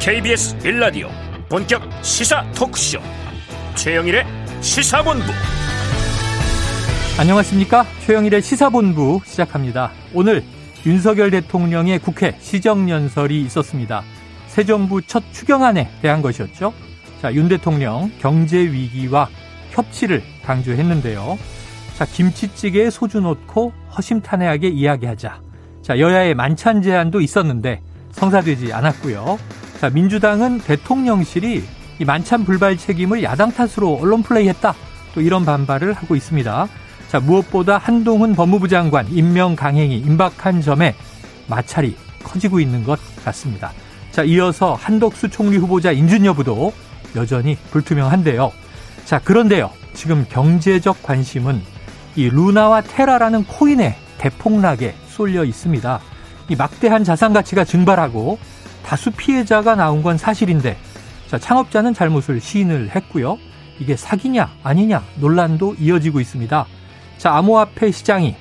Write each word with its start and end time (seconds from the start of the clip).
KBS 0.00 0.56
빌라디오 0.56 1.10
본격 1.50 1.82
시사 2.02 2.42
토크쇼 2.52 2.98
최영일의 3.74 4.24
시사본부. 4.62 5.26
안녕하십니까? 7.18 7.84
최영일의 8.06 8.40
시사본부 8.40 9.20
시작합니다. 9.26 9.90
오늘 10.14 10.42
윤석열 10.86 11.30
대통령의 11.30 11.98
국회 11.98 12.34
시정연설이 12.40 13.42
있었습니다. 13.42 14.02
새 14.46 14.64
정부 14.64 15.02
첫 15.02 15.22
추경안에 15.32 15.90
대한 16.00 16.22
것이었죠. 16.22 16.72
자, 17.20 17.34
윤 17.34 17.50
대통령 17.50 18.10
경제 18.20 18.56
위기와 18.56 19.28
협치를 19.72 20.22
강조했는데요. 20.46 21.38
자, 21.98 22.06
김치찌개에 22.06 22.88
소주 22.88 23.20
넣고 23.20 23.74
허심탄회하게 23.98 24.68
이야기하자. 24.68 25.42
자, 25.82 25.98
여야의 25.98 26.34
만찬 26.34 26.80
제안도 26.80 27.20
있었는데 27.20 27.82
성사되지 28.12 28.72
않았고요. 28.72 29.38
자, 29.80 29.88
민주당은 29.88 30.58
대통령실이 30.58 31.64
이 32.00 32.04
만찬 32.04 32.44
불발 32.44 32.76
책임을 32.76 33.22
야당 33.22 33.50
탓으로 33.50 33.94
언론 33.94 34.22
플레이했다. 34.22 34.74
또 35.14 35.22
이런 35.22 35.46
반발을 35.46 35.94
하고 35.94 36.14
있습니다. 36.14 36.68
자, 37.08 37.20
무엇보다 37.20 37.78
한동훈 37.78 38.34
법무부 38.34 38.68
장관 38.68 39.08
임명 39.08 39.56
강행이 39.56 39.96
임박한 39.96 40.60
점에 40.60 40.94
마찰이 41.46 41.96
커지고 42.22 42.60
있는 42.60 42.84
것 42.84 43.00
같습니다. 43.24 43.72
자, 44.12 44.22
이어서 44.22 44.74
한덕수 44.74 45.30
총리 45.30 45.56
후보자 45.56 45.92
인준 45.92 46.26
여부도 46.26 46.74
여전히 47.16 47.56
불투명한데요. 47.70 48.52
자, 49.06 49.18
그런데요. 49.18 49.70
지금 49.94 50.26
경제적 50.28 51.02
관심은 51.02 51.62
이 52.16 52.28
루나와 52.28 52.82
테라라는 52.82 53.44
코인의 53.44 53.94
대폭락에 54.18 54.94
쏠려 55.08 55.42
있습니다. 55.42 56.00
이 56.50 56.54
막대한 56.56 57.02
자산 57.02 57.32
가치가 57.32 57.64
증발하고 57.64 58.38
다수 58.84 59.10
피해자가 59.10 59.76
나온 59.76 60.02
건 60.02 60.18
사실인데 60.18 60.76
자, 61.28 61.38
창업자는 61.38 61.94
잘못을 61.94 62.40
시인을 62.40 62.90
했고요. 62.94 63.38
이게 63.78 63.96
사기냐 63.96 64.50
아니냐 64.62 65.02
논란도 65.20 65.76
이어지고 65.78 66.20
있습니다. 66.20 66.66
자, 67.18 67.34
암호화폐 67.36 67.90
시장이 67.90 68.34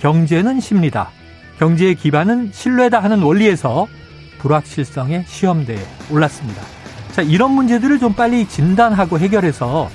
경제는 0.00 0.60
심리다. 0.60 1.10
경제의 1.58 1.94
기반은 1.94 2.50
신뢰다 2.52 3.00
하는 3.00 3.22
원리에서 3.22 3.86
불확실성의 4.38 5.24
시험대에 5.26 5.78
올랐습니다. 6.10 6.60
자, 7.12 7.22
이런 7.22 7.52
문제들을 7.52 7.98
좀 7.98 8.12
빨리 8.12 8.46
진단하고 8.46 9.18
해결해서 9.18 9.88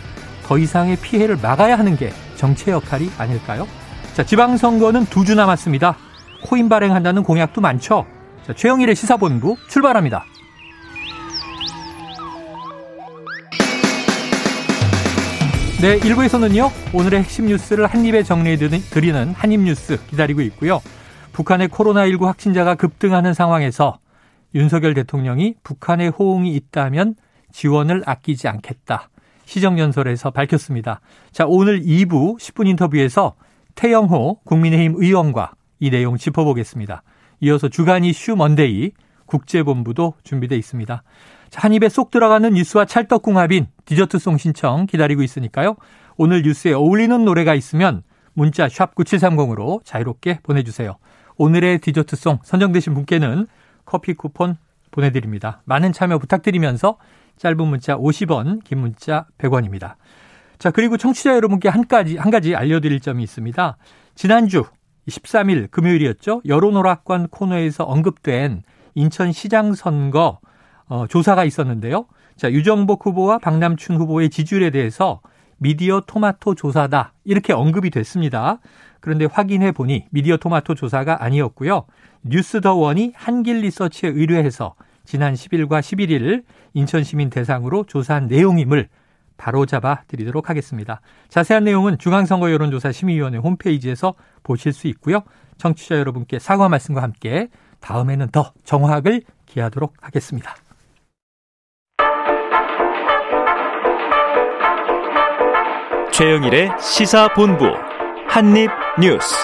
더 0.46 0.58
이상의 0.58 0.96
피해를 0.98 1.38
막아야 1.38 1.78
하는 1.78 1.96
게 1.98 2.12
정치의 2.38 2.74
역할이 2.76 3.12
아닐까요? 3.18 3.68
자, 4.16 4.24
지방선거는 4.24 5.06
두 5.08 5.24
주 5.26 5.36
남았습니다. 5.36 5.96
코인 6.46 6.70
발행한다는 6.70 7.24
공약도 7.24 7.62
많죠. 7.62 8.06
자, 8.50 8.54
최영일의 8.56 8.96
시사본부 8.96 9.58
출발합니다. 9.68 10.26
네, 15.80 16.00
1부에서는요, 16.00 16.72
오늘의 16.96 17.20
핵심 17.20 17.46
뉴스를 17.46 17.86
한입에 17.86 18.24
정리해드리는 18.24 19.34
한입뉴스 19.34 20.04
기다리고 20.08 20.42
있고요. 20.42 20.82
북한의 21.32 21.68
코로나19 21.68 22.26
확진자가 22.26 22.74
급등하는 22.74 23.36
상황에서 23.36 24.00
윤석열 24.56 24.96
대통령이 24.96 25.54
북한의 25.62 26.10
호응이 26.10 26.52
있다면 26.56 27.14
지원을 27.52 28.02
아끼지 28.08 28.48
않겠다. 28.48 29.10
시정연설에서 29.46 30.32
밝혔습니다. 30.32 31.02
자, 31.32 31.46
오늘 31.48 31.82
2부 31.82 32.40
10분 32.40 32.68
인터뷰에서 32.68 33.36
태영호 33.76 34.40
국민의힘 34.44 34.96
의원과 34.98 35.52
이 35.80 35.92
내용 35.92 36.18
짚어보겠습니다. 36.18 37.04
이어서 37.42 37.70
주간 37.70 38.04
이슈 38.04 38.36
먼데이 38.36 38.92
국제본부도 39.26 40.16
준비되어 40.24 40.58
있습니다. 40.58 41.04
자, 41.50 41.62
한 41.62 41.74
입에 41.74 41.90
쏙 41.90 42.12
들어가는 42.12 42.54
뉴스와 42.54 42.86
찰떡궁합인 42.86 43.68
디저트송 43.86 44.38
신청 44.38 44.86
기다리고 44.86 45.24
있으니까요. 45.24 45.76
오늘 46.18 46.42
뉴스에 46.42 46.74
어울리는 46.74 47.24
노래가 47.24 47.56
있으면 47.56 48.04
문자 48.34 48.70
샵 48.70 48.96
9730으로 48.96 49.84
자유롭게 49.84 50.40
보내주세요. 50.44 50.98
오늘의 51.38 51.80
디저트송 51.80 52.40
선정되신 52.44 52.94
분께는 52.94 53.48
커피 53.86 54.14
쿠폰 54.14 54.58
보내드립니다. 54.92 55.62
많은 55.66 55.94
참여 55.94 56.18
부탁드리면서 56.20 56.98
짧은 57.38 57.66
문자 57.66 57.96
50원, 57.96 58.64
긴 58.64 58.80
문자 58.80 59.26
100원입니다. 59.38 59.96
자, 60.58 60.72
그리고 60.72 60.98
청취자 60.98 61.36
여러분께 61.36 61.70
한 61.70 61.88
가지, 61.88 62.18
한 62.18 62.32
가지 62.32 62.56
알려드릴 62.56 63.00
점이 63.00 63.24
있습니다. 63.24 63.78
지난주 64.16 64.66
13일 65.10 65.70
금요일이었죠. 65.72 66.42
여론오락관 66.46 67.28
코너에서 67.28 67.84
언급된 67.84 68.64
인천시장 68.96 69.74
선거 69.74 70.40
어, 70.88 71.06
조사가 71.08 71.46
있었는데요. 71.46 72.06
자, 72.36 72.52
유정복 72.52 73.06
후보와 73.06 73.40
박남춘 73.40 73.98
후보의 73.98 74.30
지지율에 74.30 74.70
대해서 74.70 75.22
미디어 75.58 76.02
토마토 76.02 76.56
조사다. 76.56 77.14
이렇게 77.26 77.54
언급이 77.54 77.90
됐습니다. 77.90 78.60
그런데 79.02 79.26
확인해 79.26 79.72
보니 79.72 80.06
미디어 80.10 80.38
토마토 80.38 80.76
조사가 80.76 81.24
아니었고요. 81.24 81.86
뉴스더원이 82.24 83.14
한길 83.16 83.60
리서치에 83.60 84.10
의뢰해서 84.10 84.76
지난 85.06 85.34
10일과 85.34 85.80
11일 85.80 86.44
인천시민 86.74 87.30
대상으로 87.30 87.86
조사한 87.86 88.28
내용임을 88.28 88.90
바로잡아 89.40 90.04
드리도록 90.08 90.50
하겠습니다. 90.50 91.02
자세한 91.30 91.64
내용은 91.64 91.98
중앙선거 91.98 92.52
여론조사 92.52 92.92
심의위원회 92.92 93.40
홈페이지에서 93.40 94.14
보실 94.44 94.74
수 94.74 94.88
있고요. 94.90 95.24
청취자 95.58 95.98
여러분께 95.98 96.38
사과 96.38 96.70
말씀과 96.70 97.02
함께 97.02 97.48
다음에는 97.80 98.28
더 98.28 98.52
정확을 98.66 99.24
기하도록 99.48 99.94
하겠습니다. 100.00 100.56
최영일의 106.12 106.72
시사본부 106.80 107.66
한입뉴스. 108.28 109.36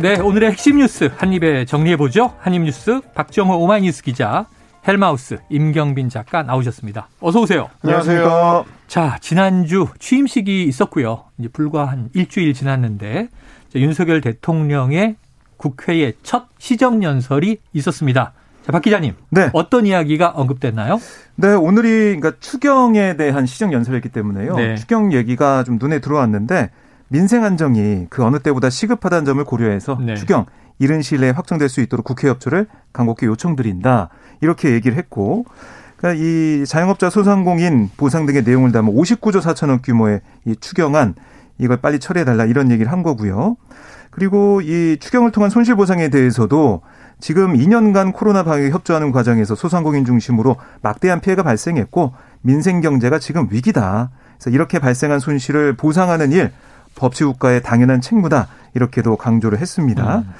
네, 0.00 0.18
오늘의 0.18 0.52
핵심 0.52 0.78
뉴스 0.78 1.10
한입에 1.16 1.66
정리해 1.66 1.96
보죠. 1.96 2.34
한입뉴스 2.38 3.00
박정호 3.14 3.56
오마이뉴스 3.58 4.02
기자, 4.02 4.46
헬마우스 4.86 5.38
임경빈 5.50 6.08
작가 6.08 6.44
나오셨습니다. 6.44 7.08
어서 7.20 7.40
오세요. 7.40 7.68
안녕하세요. 7.82 8.64
자, 8.86 9.18
지난주 9.20 9.88
취임식이 9.98 10.64
있었고요. 10.64 11.24
이제 11.38 11.48
불과 11.52 11.86
한 11.86 12.08
일주일 12.14 12.54
지났는데 12.54 13.28
윤석열 13.74 14.20
대통령의 14.20 15.16
국회의 15.56 16.14
첫 16.22 16.46
시정 16.58 17.02
연설이 17.02 17.58
있었습니다. 17.72 18.32
자, 18.64 18.72
박 18.72 18.82
기자님. 18.82 19.14
네. 19.30 19.50
어떤 19.52 19.86
이야기가 19.86 20.28
언급됐나요? 20.30 21.00
네, 21.34 21.52
오늘이 21.52 22.16
그러니까 22.16 22.32
추경에 22.38 23.16
대한 23.16 23.46
시정 23.46 23.72
연설이었기 23.72 24.10
때문에요. 24.10 24.54
네. 24.54 24.76
추경 24.76 25.12
얘기가 25.12 25.64
좀 25.64 25.78
눈에 25.80 25.98
들어왔는데 25.98 26.70
민생 27.08 27.44
안정이 27.44 28.06
그 28.08 28.24
어느 28.24 28.38
때보다 28.38 28.70
시급하다는 28.70 29.24
점을 29.24 29.44
고려해서 29.44 29.98
네. 30.00 30.14
추경 30.14 30.46
이른 30.78 31.02
시일 31.02 31.22
내에 31.22 31.30
확정될 31.30 31.68
수 31.68 31.80
있도록 31.80 32.04
국회 32.04 32.28
협조를 32.28 32.66
간곡히 32.92 33.26
요청드린다. 33.26 34.10
이렇게 34.40 34.72
얘기를 34.72 34.96
했고 34.96 35.44
그러니까 35.96 36.22
이 36.22 36.64
자영업자 36.66 37.10
소상공인 37.10 37.90
보상 37.96 38.26
등의 38.26 38.42
내용을 38.42 38.72
담은 38.72 38.94
59조 38.94 39.40
4천억 39.40 39.82
규모의 39.82 40.20
이 40.44 40.54
추경안 40.56 41.14
이걸 41.58 41.78
빨리 41.78 41.98
처리해 41.98 42.24
달라 42.24 42.44
이런 42.44 42.70
얘기를 42.70 42.92
한 42.92 43.02
거고요. 43.02 43.56
그리고 44.10 44.60
이 44.62 44.96
추경을 44.98 45.30
통한 45.30 45.50
손실 45.50 45.74
보상에 45.74 46.08
대해서도 46.08 46.82
지금 47.18 47.54
2년간 47.54 48.12
코로나 48.12 48.42
방역에 48.42 48.70
협조하는 48.70 49.10
과정에서 49.10 49.54
소상공인 49.54 50.04
중심으로 50.04 50.56
막대한 50.82 51.20
피해가 51.20 51.42
발생했고 51.42 52.12
민생 52.42 52.80
경제가 52.80 53.18
지금 53.18 53.48
위기다. 53.50 54.10
그래서 54.38 54.50
이렇게 54.50 54.78
발생한 54.78 55.18
손실을 55.18 55.76
보상하는 55.76 56.32
일 56.32 56.52
법치국가의 56.94 57.62
당연한 57.62 58.00
책무다. 58.00 58.48
이렇게도 58.74 59.16
강조를 59.16 59.58
했습니다. 59.58 60.18
음. 60.18 60.32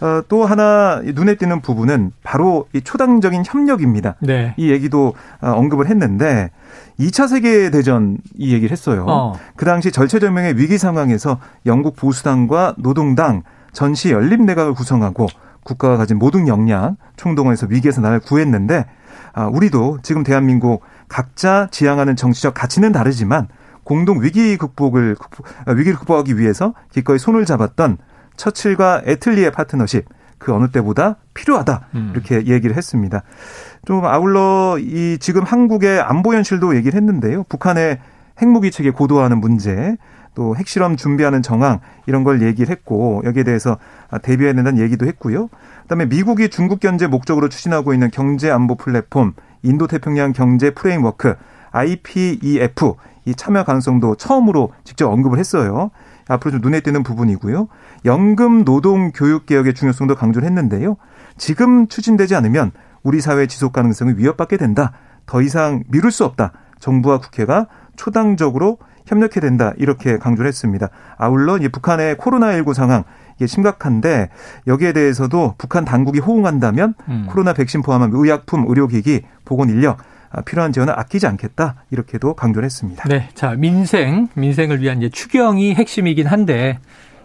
어, 0.00 0.20
또 0.28 0.44
하나 0.44 1.00
눈에 1.02 1.36
띄는 1.36 1.62
부분은 1.62 2.12
바로 2.22 2.68
이 2.72 2.82
초당적인 2.82 3.44
협력입니다. 3.46 4.16
네. 4.20 4.54
이 4.56 4.70
얘기도 4.70 5.14
어, 5.40 5.50
언급을 5.50 5.88
했는데 5.88 6.50
2차 7.00 7.28
세계 7.28 7.70
대전 7.70 8.18
이 8.36 8.52
얘기를 8.52 8.70
했어요. 8.70 9.06
어. 9.08 9.38
그 9.56 9.64
당시 9.64 9.90
절체절명의 9.90 10.58
위기 10.58 10.76
상황에서 10.78 11.38
영국 11.64 11.96
보수당과 11.96 12.74
노동당 12.78 13.42
전시 13.72 14.10
연립 14.10 14.42
내각을 14.42 14.74
구성하고 14.74 15.26
국가가 15.62 15.96
가진 15.96 16.18
모든 16.18 16.46
역량 16.46 16.96
총동원해서 17.16 17.66
위기에서 17.68 18.00
나를 18.00 18.20
구했는데 18.20 18.86
아, 19.32 19.46
우리도 19.46 19.98
지금 20.02 20.22
대한민국 20.22 20.82
각자 21.08 21.68
지향하는 21.70 22.16
정치적 22.16 22.54
가치는 22.54 22.92
다르지만 22.92 23.48
공동 23.84 24.22
위기 24.22 24.56
극복을 24.56 25.16
아, 25.66 25.72
위기를 25.72 25.98
극복하기 25.98 26.38
위해서 26.38 26.74
기꺼이 26.90 27.18
손을 27.18 27.44
잡았던 27.44 27.98
처칠과 28.36 29.02
애틀리의 29.06 29.50
파트너십 29.52 30.06
그 30.38 30.54
어느 30.54 30.68
때보다 30.68 31.16
필요하다 31.34 31.88
음. 31.94 32.10
이렇게 32.14 32.46
얘기를 32.46 32.76
했습니다. 32.76 33.22
좀 33.86 34.04
아울러 34.04 34.76
이 34.78 35.18
지금 35.18 35.42
한국의 35.42 36.00
안보 36.00 36.34
현실도 36.34 36.76
얘기를 36.76 36.96
했는데요. 36.96 37.44
북한의 37.44 37.98
핵무기 38.40 38.70
체계 38.70 38.90
고도화하는 38.90 39.40
문제, 39.40 39.96
또 40.34 40.54
핵실험 40.54 40.96
준비하는 40.96 41.42
정황 41.42 41.80
이런 42.06 42.22
걸 42.22 42.42
얘기를 42.42 42.70
했고 42.70 43.22
여기에 43.24 43.44
대해서 43.44 43.78
대비해야 44.22 44.54
된다는 44.54 44.78
얘기도 44.80 45.06
했고요. 45.06 45.48
그다음에 45.82 46.04
미국이 46.04 46.50
중국 46.50 46.80
견제 46.80 47.06
목적으로 47.06 47.48
추진하고 47.48 47.94
있는 47.94 48.10
경제 48.10 48.50
안보 48.50 48.74
플랫폼 48.74 49.32
인도 49.62 49.86
태평양 49.86 50.32
경제 50.32 50.70
프레임워크 50.70 51.34
IPEF 51.72 52.94
이 53.24 53.34
참여 53.34 53.64
가능성도 53.64 54.16
처음으로 54.16 54.72
직접 54.84 55.10
언급을 55.10 55.38
했어요. 55.38 55.90
앞으로 56.28 56.52
좀 56.52 56.60
눈에 56.60 56.80
띄는 56.80 57.02
부분이고요. 57.02 57.68
연금 58.04 58.64
노동 58.64 59.12
교육 59.12 59.46
개혁의 59.46 59.74
중요성도 59.74 60.14
강조를 60.14 60.46
했는데요. 60.46 60.96
지금 61.36 61.86
추진되지 61.88 62.34
않으면 62.34 62.72
우리 63.02 63.20
사회 63.20 63.46
지속 63.46 63.72
가능성이 63.72 64.14
위협받게 64.16 64.56
된다. 64.56 64.92
더 65.26 65.40
이상 65.40 65.84
미룰 65.88 66.10
수 66.10 66.24
없다. 66.24 66.52
정부와 66.78 67.18
국회가 67.18 67.66
초당적으로 67.96 68.78
협력해야 69.06 69.40
된다. 69.40 69.72
이렇게 69.76 70.18
강조를 70.18 70.48
했습니다. 70.48 70.88
아울러 71.16 71.58
이 71.58 71.68
북한의 71.68 72.16
코로나19 72.16 72.74
상황 72.74 73.04
이게 73.36 73.46
심각한데 73.46 74.30
여기에 74.66 74.92
대해서도 74.92 75.54
북한 75.58 75.84
당국이 75.84 76.18
호응한다면 76.18 76.94
음. 77.08 77.26
코로나 77.28 77.52
백신 77.52 77.82
포함한 77.82 78.10
의약품, 78.12 78.66
의료기기, 78.68 79.22
보건 79.44 79.68
인력 79.68 79.98
아, 80.00 80.15
필요한 80.42 80.72
지원을 80.72 80.98
아끼지 80.98 81.26
않겠다 81.26 81.84
이렇게도 81.90 82.34
강조를 82.34 82.64
했습니다. 82.66 83.08
네, 83.08 83.28
자 83.34 83.52
민생 83.56 84.28
민생을 84.34 84.80
위한 84.80 84.98
이제 84.98 85.08
추경이 85.08 85.74
핵심이긴 85.74 86.26
한데 86.26 86.78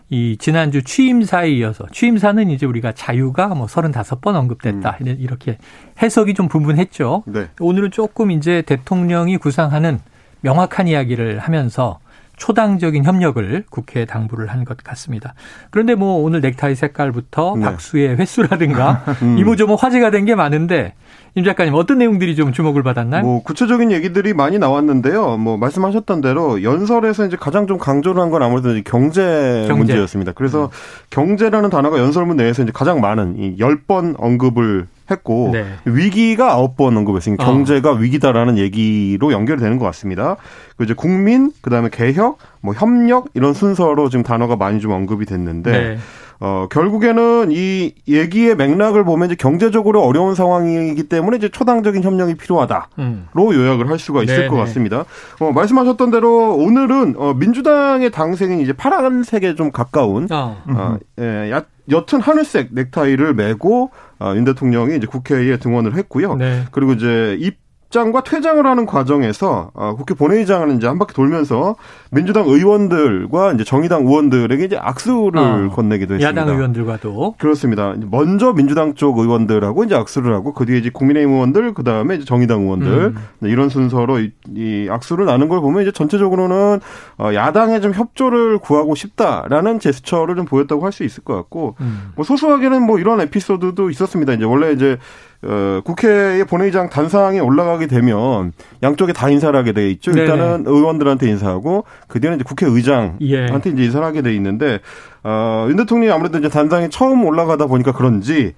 이 0.09 0.35
지난주 0.39 0.83
취임사에 0.83 1.49
이어서 1.51 1.85
취임사는 1.91 2.49
이제 2.49 2.65
우리가 2.65 2.91
자유가 2.91 3.47
뭐 3.47 3.65
35번 3.67 4.35
언급됐다. 4.35 4.97
음. 5.01 5.15
이렇게 5.19 5.57
해석이 6.01 6.33
좀 6.33 6.49
분분했죠. 6.49 7.23
네. 7.27 7.47
오늘은 7.61 7.91
조금 7.91 8.29
이제 8.31 8.61
대통령이 8.63 9.37
구상하는 9.37 9.99
명확한 10.41 10.87
이야기를 10.87 11.39
하면서 11.39 11.99
초당적인 12.37 13.05
협력을 13.05 13.65
국회에 13.69 14.05
당부를 14.05 14.47
한 14.47 14.65
것 14.65 14.77
같습니다. 14.77 15.33
그런데 15.69 15.93
뭐 15.95 16.21
오늘 16.23 16.41
넥타이 16.41 16.75
색깔부터 16.75 17.55
네. 17.57 17.65
박수의 17.65 18.17
횟수라든가 18.17 19.03
음. 19.21 19.37
이모저모 19.37 19.75
화제가 19.75 20.09
된 20.11 20.25
게 20.25 20.33
많은데 20.35 20.93
임 21.35 21.45
작가님 21.45 21.73
어떤 21.75 21.99
내용들이 21.99 22.35
좀 22.35 22.51
주목을 22.51 22.83
받았나요? 22.83 23.23
뭐 23.23 23.41
구체적인 23.43 23.91
얘기들이 23.93 24.33
많이 24.33 24.59
나왔는데요. 24.59 25.37
뭐 25.37 25.55
말씀하셨던 25.57 26.19
대로 26.19 26.61
연설에서 26.61 27.25
이제 27.25 27.37
가장 27.39 27.67
좀 27.67 27.77
강조를 27.77 28.21
한 28.21 28.31
건 28.31 28.43
아무래도 28.43 28.71
이제 28.71 28.81
경제, 28.85 29.65
경제. 29.67 29.73
문제였습니다. 29.73 30.33
그래서 30.33 30.65
음. 30.65 30.69
경제라는 31.09 31.69
단어가 31.69 31.99
연설문 31.99 32.35
내에서 32.37 32.63
이제 32.63 32.71
가장 32.73 32.99
많은 33.01 33.35
이 33.37 33.55
10번 33.57 34.15
언급을 34.17 34.87
했고 35.09 35.49
네. 35.53 35.65
위기가 35.85 36.51
아홉 36.53 36.75
번 36.77 36.95
언급했으니까 36.97 37.43
어. 37.43 37.45
경제가 37.45 37.93
위기다라는 37.93 38.57
얘기로 38.57 39.31
연결되는 39.31 39.77
것 39.77 39.85
같습니다. 39.85 40.35
그 40.77 40.83
이제 40.83 40.93
국민, 40.93 41.51
그다음에 41.61 41.89
개혁, 41.91 42.37
뭐 42.61 42.73
협력 42.73 43.27
이런 43.33 43.53
순서로 43.53 44.09
지금 44.09 44.23
단어가 44.23 44.55
많이 44.57 44.79
좀 44.81 44.91
언급이 44.91 45.25
됐는데 45.25 45.71
네. 45.71 45.97
어, 46.43 46.67
결국에는 46.71 47.49
이 47.51 47.93
얘기의 48.07 48.55
맥락을 48.55 49.03
보면 49.03 49.27
이제 49.27 49.35
경제적으로 49.35 50.03
어려운 50.03 50.33
상황이기 50.33 51.03
때문에 51.03 51.37
이제 51.37 51.49
초당적인 51.49 52.03
협력이 52.03 52.33
필요하다로 52.33 52.83
음. 52.97 53.27
요약을 53.37 53.87
할 53.87 53.99
수가 53.99 54.23
있을 54.23 54.35
네네. 54.35 54.47
것 54.47 54.55
같습니다. 54.55 55.05
어, 55.39 55.51
말씀하셨던 55.51 56.09
대로 56.09 56.55
오늘은 56.55 57.13
어, 57.17 57.35
민주당의 57.35 58.09
당색인 58.09 58.59
이제 58.59 58.73
파란색에 58.73 59.53
좀 59.53 59.71
가까운 59.71 60.27
어. 60.31 60.57
어, 60.67 60.97
예, 61.19 61.51
옅은 61.89 62.21
하늘색 62.21 62.69
넥타이를 62.71 63.35
메고 63.35 63.91
어, 64.19 64.33
윤 64.35 64.43
대통령이 64.43 64.97
이제 64.97 65.05
국회에 65.05 65.57
등원을 65.57 65.95
했고요. 65.95 66.35
네. 66.35 66.63
그리고 66.71 66.93
이제 66.93 67.37
입 67.39 67.60
입장과 67.91 68.23
퇴장을 68.23 68.65
하는 68.65 68.85
과정에서 68.85 69.71
어, 69.73 69.95
국회 69.95 70.15
본회의장을 70.15 70.71
이제 70.75 70.87
한 70.87 70.97
바퀴 70.97 71.13
돌면서 71.13 71.75
민주당 72.09 72.47
의원들과 72.47 73.53
이제 73.53 73.63
정의당 73.63 74.05
의원들에게 74.05 74.63
이제 74.63 74.77
악수를 74.79 75.37
어, 75.37 75.69
건네기도 75.69 76.15
했습니다. 76.15 76.41
야당 76.41 76.55
의원들과도 76.55 77.35
그렇습니다. 77.37 77.93
먼저 78.09 78.53
민주당 78.53 78.95
쪽 78.95 79.19
의원들하고 79.19 79.83
이제 79.83 79.95
악수를 79.95 80.33
하고 80.33 80.53
그 80.53 80.65
뒤에 80.65 80.77
이제 80.77 80.89
국민의힘 80.89 81.33
의원들 81.33 81.73
그 81.73 81.83
다음에 81.83 82.15
이제 82.15 82.25
정의당 82.25 82.61
의원들 82.61 83.13
음. 83.15 83.15
이런 83.41 83.69
순서로 83.69 84.19
이, 84.19 84.31
이, 84.55 84.87
악수를 84.89 85.25
나눈 85.25 85.49
걸 85.49 85.59
보면 85.59 85.81
이제 85.81 85.91
전체적으로는 85.91 86.79
어, 87.17 87.33
야당에 87.33 87.81
좀 87.81 87.93
협조를 87.93 88.59
구하고 88.59 88.95
싶다라는 88.95 89.79
제스처를 89.79 90.35
좀 90.35 90.45
보였다고 90.45 90.85
할 90.85 90.91
수 90.91 91.05
있을 91.05 91.23
것 91.23 91.33
같고 91.35 91.77
음. 91.79 92.11
뭐 92.17 92.25
소소하게는 92.25 92.85
뭐 92.85 92.99
이런 92.99 93.21
에피소드도 93.21 93.89
있었습니다. 93.91 94.33
이제 94.33 94.43
원래 94.43 94.73
이제 94.73 94.97
어, 95.43 95.81
국회의 95.83 96.45
본회의장 96.45 96.89
단상에 96.89 97.39
올라가게 97.39 97.87
되면 97.87 98.53
양쪽에 98.83 99.11
다 99.11 99.29
인사를 99.29 99.57
하게 99.57 99.71
돼 99.71 99.89
있죠. 99.91 100.11
일단은 100.11 100.65
의원들한테 100.67 101.27
인사하고 101.29 101.85
그 102.07 102.19
뒤에는 102.19 102.37
이제 102.37 102.43
국회의장한테 102.43 103.21
예. 103.21 103.73
이제 103.73 103.83
인사를 103.83 104.05
하게 104.05 104.21
돼 104.21 104.35
있는데 104.35 104.79
어, 105.23 105.65
윤 105.69 105.77
대통령이 105.77 106.11
아무래도 106.11 106.37
이제 106.37 106.49
단상에 106.49 106.89
처음 106.89 107.25
올라가다 107.25 107.65
보니까 107.65 107.91
그런지 107.91 108.53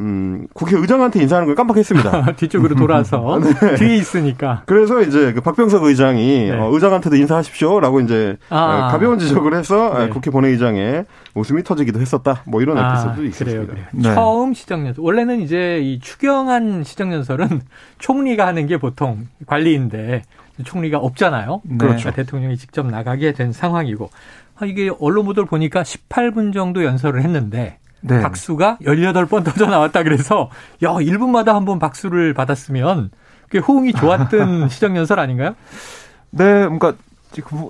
음, 0.00 0.46
국회의장한테 0.54 1.20
인사하는 1.20 1.46
걸 1.46 1.54
깜빡했습니다. 1.54 2.32
뒤쪽으로 2.36 2.74
돌아서 2.74 3.38
네. 3.60 3.74
뒤에 3.76 3.96
있으니까. 3.96 4.62
그래서 4.64 5.02
이제 5.02 5.32
그 5.32 5.40
박병석 5.40 5.84
의장이 5.84 6.48
네. 6.48 6.52
어, 6.52 6.70
의장한테도 6.72 7.16
인사하십시오라고 7.16 8.00
이제 8.00 8.36
아. 8.48 8.88
어, 8.88 8.92
가벼운 8.92 9.18
지적을 9.18 9.54
해서 9.54 9.94
네. 9.98 10.08
국회 10.08 10.30
본회의장에 10.30 11.04
웃음이 11.34 11.62
터지기도 11.62 12.00
했었다. 12.00 12.42
뭐 12.46 12.62
이런 12.62 12.78
아, 12.78 12.92
에피소드도 12.92 13.24
있습니다 13.24 13.74
네. 13.92 14.14
처음 14.14 14.54
시정연설 14.54 15.04
원래는 15.04 15.42
이제 15.42 15.80
이 15.82 16.00
추경안 16.00 16.82
시정연설은 16.82 17.60
총리가 17.98 18.46
하는 18.46 18.66
게 18.66 18.78
보통 18.78 19.28
관리인데 19.46 20.22
총리가 20.64 20.98
없잖아요. 20.98 21.60
네. 21.64 21.76
그러니까 21.78 22.00
그렇죠. 22.02 22.16
대통령이 22.16 22.56
직접 22.56 22.86
나가게 22.86 23.32
된 23.32 23.52
상황이고 23.52 24.10
아, 24.56 24.66
이게 24.66 24.90
언론 24.98 25.26
보도를 25.26 25.46
보니까 25.46 25.82
18분 25.82 26.52
정도 26.52 26.84
연설을 26.84 27.22
했는데 27.22 27.78
네. 28.02 28.20
박수가 28.20 28.78
18번 28.82 29.44
터져 29.44 29.66
나왔다 29.66 30.02
그래서 30.02 30.50
야, 30.82 30.88
1분마다 30.90 31.52
한 31.54 31.64
번 31.64 31.78
박수를 31.78 32.34
받았으면 32.34 33.10
그 33.50 33.58
호응이 33.58 33.92
좋았던 33.92 34.68
시정 34.70 34.96
연설 34.96 35.18
아닌가요? 35.20 35.54
네, 36.30 36.44
그러니까 36.44 36.94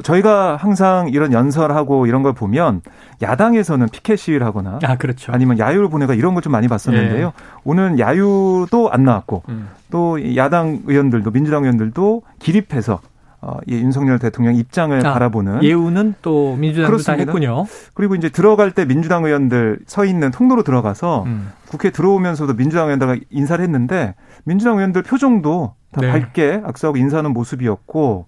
저희가 0.03 0.57
항상 0.57 1.09
이런 1.11 1.33
연설하고 1.33 2.07
이런 2.07 2.23
걸 2.23 2.33
보면 2.33 2.81
야당에서는 3.21 3.89
피켓 3.91 4.19
시위를 4.19 4.47
하거나 4.47 4.79
아, 4.83 4.97
그렇죠. 4.97 5.33
아니면 5.33 5.59
야유를 5.59 5.91
보내가 5.91 6.15
이런 6.15 6.33
걸 6.35 6.41
좀 6.43 6.53
많이 6.53 6.67
봤었는데요. 6.69 7.27
예. 7.27 7.33
오늘 7.65 7.99
야유도 7.99 8.91
안 8.91 9.05
나왔고 9.05 9.43
음. 9.51 9.69
또 9.91 10.37
야당 10.37 10.81
의원들도 10.87 11.31
민주당 11.33 11.65
의원들도 11.65 12.23
기립해서 12.39 13.01
어, 13.43 13.57
예, 13.71 13.75
윤석열 13.77 14.19
대통령 14.19 14.55
입장을 14.55 15.07
아, 15.07 15.13
바라보는 15.15 15.63
예우는 15.63 16.15
또 16.21 16.57
민주당도 16.57 16.99
다 16.99 17.15
했군요. 17.15 17.67
그리고 17.95 18.15
이제 18.15 18.29
들어갈 18.29 18.73
때 18.73 18.85
민주당 18.85 19.25
의원들 19.25 19.81
서 19.87 20.05
있는 20.05 20.31
통로로 20.31 20.63
들어가서 20.63 21.25
음. 21.25 21.51
국회 21.69 21.91
들어오면서도 21.91 22.55
민주당 22.55 22.87
의원들 22.87 23.21
인사를 23.31 23.63
했는데 23.63 24.15
민주당 24.45 24.77
의원들 24.77 25.03
표정도 25.03 25.75
다 25.93 26.03
네. 26.03 26.11
밝게 26.11 26.61
악수하고 26.65 26.99
인사하는 26.99 27.33
모습이었고 27.33 28.27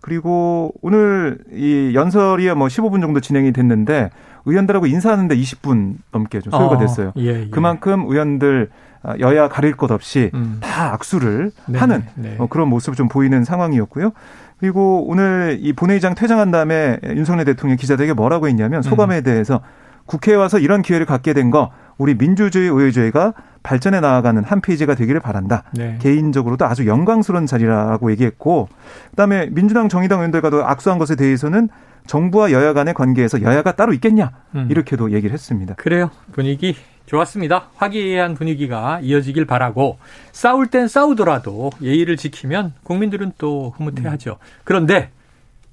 그리고 0.00 0.72
오늘 0.82 1.38
이 1.52 1.92
연설이 1.94 2.52
뭐 2.54 2.68
15분 2.68 3.00
정도 3.00 3.20
진행이 3.20 3.52
됐는데 3.52 4.10
의원들하고 4.44 4.86
인사하는데 4.86 5.34
20분 5.36 5.96
넘게 6.12 6.40
좀 6.40 6.50
소요가 6.50 6.76
어, 6.76 6.78
됐어요. 6.78 7.08
어, 7.08 7.12
예, 7.16 7.44
예. 7.44 7.48
그만큼 7.50 8.04
의원들 8.06 8.68
아, 9.02 9.14
여야 9.18 9.48
가릴 9.48 9.76
것 9.76 9.90
없이 9.90 10.30
음. 10.34 10.58
다 10.60 10.92
악수를 10.94 11.52
네, 11.66 11.78
하는 11.78 12.04
네. 12.14 12.36
어, 12.38 12.46
그런 12.46 12.68
모습을 12.68 12.96
좀 12.96 13.08
보이는 13.08 13.44
상황이었고요. 13.44 14.12
그리고 14.58 15.04
오늘 15.08 15.58
이 15.60 15.72
본회의장 15.72 16.14
퇴장한 16.14 16.50
다음에 16.50 16.98
윤석열 17.04 17.44
대통령 17.44 17.76
기자들에게 17.76 18.12
뭐라고 18.14 18.48
했냐면 18.48 18.82
소감에 18.82 19.18
음. 19.18 19.22
대해서 19.22 19.60
국회에 20.06 20.34
와서 20.34 20.58
이런 20.58 20.82
기회를 20.82 21.06
갖게 21.06 21.32
된 21.32 21.50
거 21.50 21.70
우리 21.96 22.14
민주주의 22.14 22.68
의회주의가 22.68 23.34
발전해 23.62 24.00
나아가는 24.00 24.42
한 24.42 24.60
페이지가 24.60 24.94
되기를 24.94 25.20
바란다. 25.20 25.62
네. 25.72 25.96
개인적으로도 26.00 26.66
아주 26.66 26.86
영광스러운 26.86 27.46
자리라고 27.46 28.10
얘기했고 28.10 28.68
그다음에 29.10 29.48
민주당 29.50 29.88
정의당 29.88 30.18
의원들과도 30.18 30.64
악수한 30.66 30.98
것에 30.98 31.14
대해서는 31.16 31.68
정부와 32.06 32.52
여야 32.52 32.72
간의 32.74 32.94
관계에서 32.94 33.40
여야가 33.42 33.72
따로 33.76 33.92
있겠냐 33.94 34.32
음. 34.56 34.66
이렇게도 34.70 35.12
얘기를 35.12 35.32
했습니다. 35.32 35.74
그래요 35.74 36.10
분위기 36.32 36.74
좋았습니다. 37.06 37.68
화기애애한 37.76 38.34
분위기가 38.34 39.00
이어지길 39.02 39.44
바라고 39.44 39.98
싸울 40.32 40.68
땐 40.68 40.88
싸우더라도 40.88 41.70
예의를 41.82 42.16
지키면 42.16 42.72
국민들은 42.82 43.32
또 43.38 43.74
흐뭇해하죠. 43.76 44.38
그런데 44.64 45.10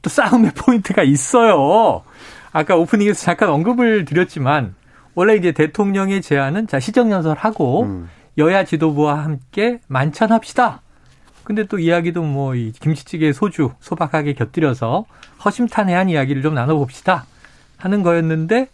또 0.01 0.09
싸움의 0.09 0.51
포인트가 0.57 1.03
있어요. 1.03 2.03
아까 2.51 2.75
오프닝에서 2.75 3.21
잠깐 3.21 3.49
언급을 3.49 4.05
드렸지만 4.05 4.75
원래 5.15 5.35
이제 5.35 5.51
대통령의 5.51 6.21
제안은 6.21 6.67
자 6.67 6.79
시정연설하고 6.79 7.83
음. 7.83 8.09
여야 8.37 8.63
지도부와 8.65 9.23
함께 9.23 9.79
만찬합시다. 9.87 10.81
근데 11.43 11.63
또 11.65 11.79
이야기도 11.79 12.23
뭐 12.23 12.55
이 12.55 12.71
김치찌개 12.71 13.33
소주 13.33 13.71
소박하게 13.79 14.33
곁들여서 14.33 15.05
허심탄회한 15.43 16.09
이야기를 16.09 16.41
좀 16.41 16.53
나눠봅시다 16.53 17.25
하는 17.77 18.03
거였는데 18.03 18.67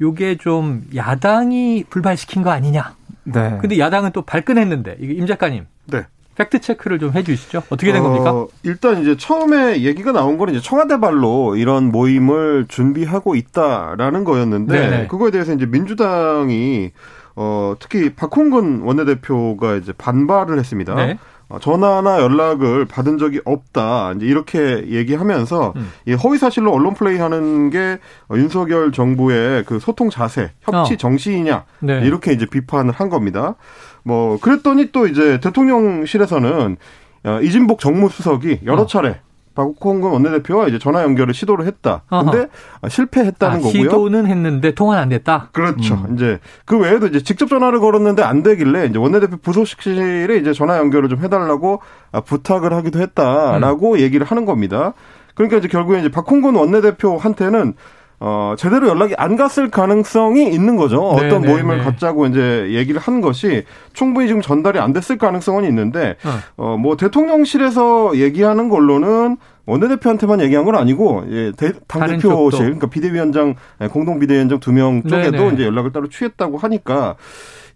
요게 0.00 0.38
좀 0.38 0.84
야당이 0.94 1.84
불발시킨 1.90 2.42
거 2.42 2.50
아니냐. 2.50 2.94
네. 3.24 3.58
근데 3.60 3.78
야당은 3.78 4.12
또 4.12 4.22
발끈했는데 4.22 4.96
이게 5.00 5.14
임 5.14 5.26
작가님. 5.26 5.66
네. 5.86 6.06
팩트 6.36 6.60
체크를 6.60 7.00
좀 7.00 7.12
해주시죠. 7.12 7.64
어떻게 7.68 7.92
된 7.92 8.00
어, 8.00 8.04
겁니까? 8.04 8.46
일단 8.62 9.02
이제 9.02 9.16
처음에 9.16 9.82
얘기가 9.82 10.12
나온 10.12 10.38
거는 10.38 10.54
이제 10.54 10.62
청와대 10.62 11.00
발로 11.00 11.56
이런 11.56 11.90
모임을 11.90 12.66
준비하고 12.68 13.34
있다라는 13.34 14.22
거였는데 14.22 14.78
네네. 14.78 15.06
그거에 15.08 15.32
대해서 15.32 15.52
이제 15.52 15.66
민주당이 15.66 16.92
어 17.34 17.74
특히 17.80 18.14
박홍근 18.14 18.82
원내대표가 18.82 19.76
이제 19.76 19.92
반발을 19.92 20.58
했습니다. 20.58 20.94
네. 20.94 21.18
어, 21.48 21.58
전화나 21.58 22.20
연락을 22.20 22.84
받은 22.84 23.18
적이 23.18 23.40
없다. 23.44 24.12
이제 24.16 24.26
이렇게 24.26 24.84
얘기하면서 24.88 25.72
음. 25.76 25.90
이 26.06 26.12
허위 26.12 26.36
사실로 26.36 26.72
언론 26.72 26.94
플레이하는 26.94 27.70
게 27.70 27.98
윤석열 28.30 28.92
정부의 28.92 29.64
그 29.64 29.78
소통 29.78 30.10
자세, 30.10 30.52
협치 30.60 30.94
어. 30.94 30.96
정신이냐 30.96 31.64
네. 31.80 32.00
이렇게 32.04 32.32
이제 32.32 32.44
비판을 32.44 32.92
한 32.92 33.08
겁니다. 33.08 33.54
뭐 34.02 34.38
그랬더니 34.38 34.92
또 34.92 35.06
이제 35.06 35.40
대통령실에서는 35.40 36.76
어, 37.24 37.40
이진복 37.42 37.80
정무수석이 37.80 38.60
여러 38.64 38.82
어. 38.82 38.86
차례 38.86 39.20
박홍근 39.58 40.10
원내대표와 40.10 40.68
이제 40.68 40.78
전화 40.78 41.02
연결을 41.02 41.34
시도를 41.34 41.66
했다. 41.66 42.02
근데 42.08 42.48
어허. 42.82 42.88
실패했다는 42.88 43.56
아, 43.56 43.60
거고요. 43.60 43.72
시도는 43.72 44.26
했는데 44.26 44.72
통화는 44.72 45.02
안 45.02 45.08
됐다. 45.08 45.48
그렇죠. 45.50 45.94
음. 45.94 46.14
이제 46.14 46.38
그 46.64 46.78
외에도 46.78 47.08
이제 47.08 47.20
직접 47.20 47.48
전화를 47.48 47.80
걸었는데 47.80 48.22
안 48.22 48.44
되길래 48.44 48.86
이제 48.86 48.98
원내대표 48.98 49.38
부속실에 49.38 50.36
이제 50.36 50.52
전화 50.52 50.78
연결을 50.78 51.08
좀 51.08 51.18
해달라고 51.18 51.80
아, 52.12 52.20
부탁을 52.20 52.72
하기도 52.72 53.00
했다라고 53.00 53.94
음. 53.94 53.98
얘기를 53.98 54.24
하는 54.24 54.44
겁니다. 54.44 54.92
그러니까 55.34 55.58
이제 55.58 55.66
결국에 55.66 55.98
이제 55.98 56.08
박홍근 56.08 56.54
원내대표한테는 56.54 57.74
어, 58.20 58.54
제대로 58.58 58.88
연락이 58.88 59.14
안 59.16 59.36
갔을 59.36 59.70
가능성이 59.70 60.48
있는 60.52 60.76
거죠. 60.76 61.16
네, 61.20 61.26
어떤 61.26 61.42
네, 61.42 61.52
모임을 61.52 61.78
네. 61.78 61.84
갖자고 61.84 62.26
이제 62.26 62.68
얘기를 62.72 63.00
한 63.00 63.20
것이 63.20 63.64
충분히 63.92 64.26
지금 64.26 64.42
전달이 64.42 64.78
안 64.80 64.92
됐을 64.92 65.18
가능성은 65.18 65.64
있는데, 65.64 66.16
어, 66.56 66.76
어뭐 66.76 66.96
대통령실에서 66.96 68.16
얘기하는 68.16 68.68
걸로는 68.68 69.36
원내대표한테만 69.66 70.40
얘기한 70.40 70.64
건 70.64 70.74
아니고, 70.76 71.24
예, 71.30 71.52
당대표실, 71.86 72.58
그러니까 72.60 72.86
비대위원장, 72.88 73.54
예, 73.82 73.86
공동 73.86 74.18
비대위원장 74.18 74.60
두 74.60 74.72
명 74.72 75.02
쪽에도 75.02 75.30
네네. 75.30 75.54
이제 75.54 75.64
연락을 75.64 75.92
따로 75.92 76.08
취했다고 76.08 76.58
하니까, 76.58 77.16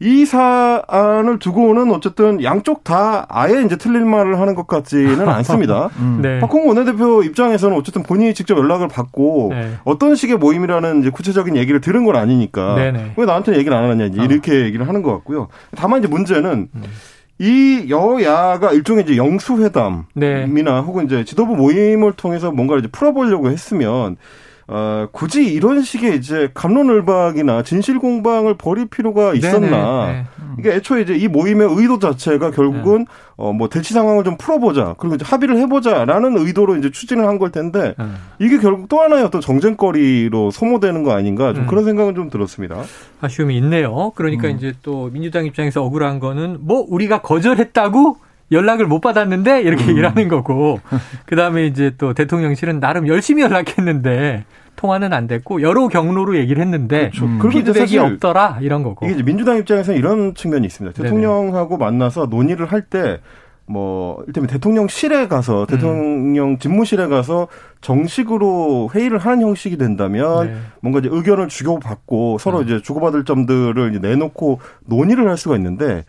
이 0.02 0.26
사안을 0.26 1.38
두고는 1.38 1.92
어쨌든 1.92 2.42
양쪽 2.42 2.82
다 2.82 3.24
아예 3.28 3.62
이제 3.62 3.76
틀린 3.76 4.08
말을 4.10 4.40
하는 4.40 4.56
것 4.56 4.66
같지는 4.66 5.28
않습니다. 5.30 5.90
음. 6.00 6.18
네. 6.20 6.40
박홍 6.40 6.66
원내대표 6.66 7.22
입장에서는 7.22 7.76
어쨌든 7.76 8.02
본인이 8.02 8.34
직접 8.34 8.58
연락을 8.58 8.88
받고 8.88 9.50
네. 9.52 9.74
어떤 9.84 10.16
식의 10.16 10.38
모임이라는 10.38 11.00
이제 11.00 11.10
구체적인 11.10 11.56
얘기를 11.56 11.80
들은 11.80 12.04
건 12.04 12.16
아니니까 12.16 12.74
네네. 12.74 13.12
왜 13.16 13.24
나한테 13.24 13.54
얘기를 13.56 13.72
안 13.76 13.90
하냐 13.90 14.06
이렇게 14.06 14.50
어. 14.50 14.64
얘기를 14.64 14.88
하는 14.88 15.02
것 15.02 15.12
같고요. 15.12 15.46
다만 15.76 16.00
이제 16.00 16.08
문제는 16.08 16.68
음. 16.74 16.82
이 17.38 17.86
여야가 17.88 18.72
일종의 18.72 19.04
이제 19.04 19.16
영수회담이나 19.16 20.04
네. 20.14 20.44
혹은 20.84 21.06
이제 21.06 21.24
지도부 21.24 21.54
모임을 21.54 22.12
통해서 22.12 22.50
뭔가를 22.50 22.80
이제 22.80 22.88
풀어보려고 22.90 23.50
했으면 23.50 24.16
어, 24.68 25.06
굳이 25.12 25.44
이런 25.52 25.82
식의 25.82 26.16
이제 26.16 26.50
감론을박이나 26.54 27.62
진실 27.62 27.98
공방을 27.98 28.54
벌일 28.56 28.86
필요가 28.86 29.34
있었나? 29.34 30.06
네. 30.06 30.24
음. 30.40 30.56
이게 30.58 30.70
애초에 30.72 31.02
이제 31.02 31.14
이 31.16 31.28
모임의 31.28 31.68
의도 31.70 31.98
자체가 31.98 32.50
결국은 32.52 32.98
네. 33.00 33.04
어, 33.36 33.52
뭐 33.52 33.68
대치 33.68 33.92
상황을 33.92 34.22
좀 34.24 34.36
풀어보자 34.36 34.94
그리고 34.98 35.16
이제 35.16 35.24
합의를 35.26 35.56
해보자라는 35.58 36.36
의도로 36.38 36.76
이제 36.76 36.90
추진을 36.90 37.26
한 37.26 37.38
걸 37.38 37.50
텐데 37.50 37.94
네. 37.98 38.04
이게 38.38 38.58
결국 38.58 38.88
또 38.88 39.00
하나의 39.00 39.24
어떤 39.24 39.40
정쟁거리로 39.40 40.50
소모되는 40.52 41.02
거 41.02 41.12
아닌가 41.12 41.52
좀 41.54 41.64
음. 41.64 41.66
그런 41.66 41.84
생각은 41.84 42.14
좀 42.14 42.30
들었습니다. 42.30 42.76
아쉬움이 43.20 43.56
있네요. 43.56 44.12
그러니까 44.14 44.48
음. 44.48 44.56
이제 44.56 44.72
또 44.82 45.10
민주당 45.12 45.44
입장에서 45.46 45.82
억울한 45.82 46.20
거는 46.20 46.58
뭐 46.60 46.84
우리가 46.88 47.20
거절했다고 47.22 48.16
연락을 48.50 48.86
못 48.86 49.00
받았는데 49.00 49.62
이렇게 49.62 49.84
음. 49.84 49.90
얘기를 49.90 50.08
하는 50.08 50.28
거고 50.28 50.80
그다음에 51.26 51.66
이제 51.66 51.92
또 51.98 52.14
대통령실은 52.14 52.80
나름 52.80 53.08
열심히 53.08 53.42
연락했는데 53.42 54.44
통화는 54.76 55.12
안 55.12 55.26
됐고 55.26 55.62
여러 55.62 55.88
경로로 55.88 56.36
얘기를 56.36 56.62
했는데 56.62 57.10
그렇죠. 57.10 57.26
음. 57.26 57.48
피드백이 57.48 57.98
없더라 57.98 58.58
이런 58.60 58.82
거고 58.82 59.06
이게 59.06 59.14
이제 59.14 59.22
민주당 59.22 59.58
입장에서는 59.58 59.98
이런 59.98 60.34
측면이 60.34 60.66
있습니다. 60.66 61.02
대통령하고 61.02 61.78
네네. 61.78 61.84
만나서 61.84 62.26
논의를 62.26 62.66
할때 62.66 63.20
뭐, 63.64 64.22
일테면 64.26 64.48
대통령실에 64.48 65.28
가서, 65.28 65.62
음. 65.62 65.66
대통령 65.66 66.58
집무실에 66.58 67.06
가서 67.06 67.48
정식으로 67.80 68.90
회의를 68.94 69.18
하는 69.18 69.42
형식이 69.42 69.78
된다면 69.78 70.46
네. 70.46 70.56
뭔가 70.80 70.98
이제 70.98 71.08
의견을 71.10 71.48
주고받고 71.48 72.38
서로 72.38 72.58
음. 72.58 72.64
이제 72.64 72.82
주고받을 72.82 73.24
점들을 73.24 73.90
이제 73.90 73.98
내놓고 74.06 74.60
논의를 74.84 75.28
할 75.28 75.36
수가 75.36 75.56
있는데 75.56 76.04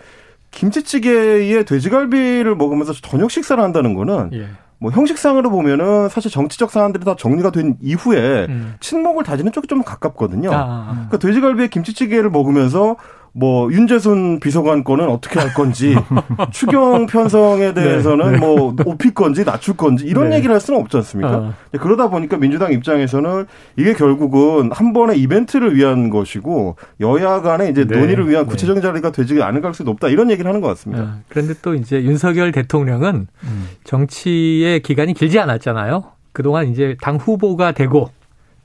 김치찌개에 0.53 1.63
돼지갈비를 1.63 2.55
먹으면서 2.55 2.93
저녁 2.93 3.31
식사를 3.31 3.61
한다는 3.61 3.93
거는 3.93 4.29
예. 4.33 4.47
뭐 4.79 4.91
형식상으로 4.91 5.49
보면은 5.49 6.09
사실 6.09 6.29
정치적 6.29 6.69
사안들이 6.69 7.05
다 7.05 7.15
정리가 7.17 7.51
된 7.51 7.77
이후에 7.81 8.47
음. 8.49 8.75
친목을 8.79 9.23
다지는 9.23 9.51
쪽이 9.51 9.67
좀 9.67 9.81
가깝거든요. 9.81 10.51
아, 10.51 10.55
아, 10.55 10.59
아. 10.59 10.91
그러니까 10.93 11.17
돼지갈비에 11.19 11.67
김치찌개를 11.67 12.29
먹으면서 12.29 12.97
뭐 13.35 13.71
윤재순 13.71 14.39
비서관 14.39 14.83
거는 14.83 15.09
어떻게 15.09 15.39
할 15.39 15.53
건지 15.53 15.95
추경 16.53 17.07
편성에 17.07 17.73
네. 17.73 17.73
대해서는 17.73 18.25
네, 18.25 18.31
네. 18.33 18.37
뭐 18.37 18.73
높일 18.75 19.13
건지 19.13 19.43
낮출 19.43 19.75
건지 19.75 20.05
이런 20.05 20.29
네. 20.29 20.37
얘기를 20.37 20.53
할 20.53 20.61
수는 20.61 20.79
없지 20.79 20.97
않습니까? 20.97 21.37
어. 21.37 21.53
그러다 21.79 22.09
보니까 22.09 22.37
민주당 22.37 22.71
입장에서는 22.71 23.45
이게 23.75 23.93
결국은 23.93 24.71
한 24.71 24.93
번의 24.93 25.19
이벤트를 25.19 25.75
위한 25.75 26.11
것이고 26.11 26.75
여야 26.99 27.41
간의 27.41 27.71
이제 27.71 27.85
네. 27.85 27.99
논의를 27.99 28.29
위한 28.29 28.45
네. 28.45 28.49
구체적인 28.51 28.83
자리가 28.83 29.11
되지 29.11 29.41
않을 29.41 29.61
가능성이 29.61 29.89
높다 29.89 30.09
이런 30.09 30.29
얘기를 30.29 30.47
하는 30.47 30.61
것 30.61 30.67
같습니다. 30.67 31.03
어. 31.03 31.13
그런데 31.27 31.55
또 31.63 31.73
이제 31.73 32.03
윤석열 32.03 32.51
대통령은 32.51 33.27
음. 33.43 33.67
정치의 33.83 34.81
기간이 34.81 35.15
길지 35.15 35.39
않았잖아요. 35.39 36.03
그동안 36.33 36.67
이제 36.67 36.95
당 37.01 37.15
후보가 37.15 37.71
되고 37.71 38.09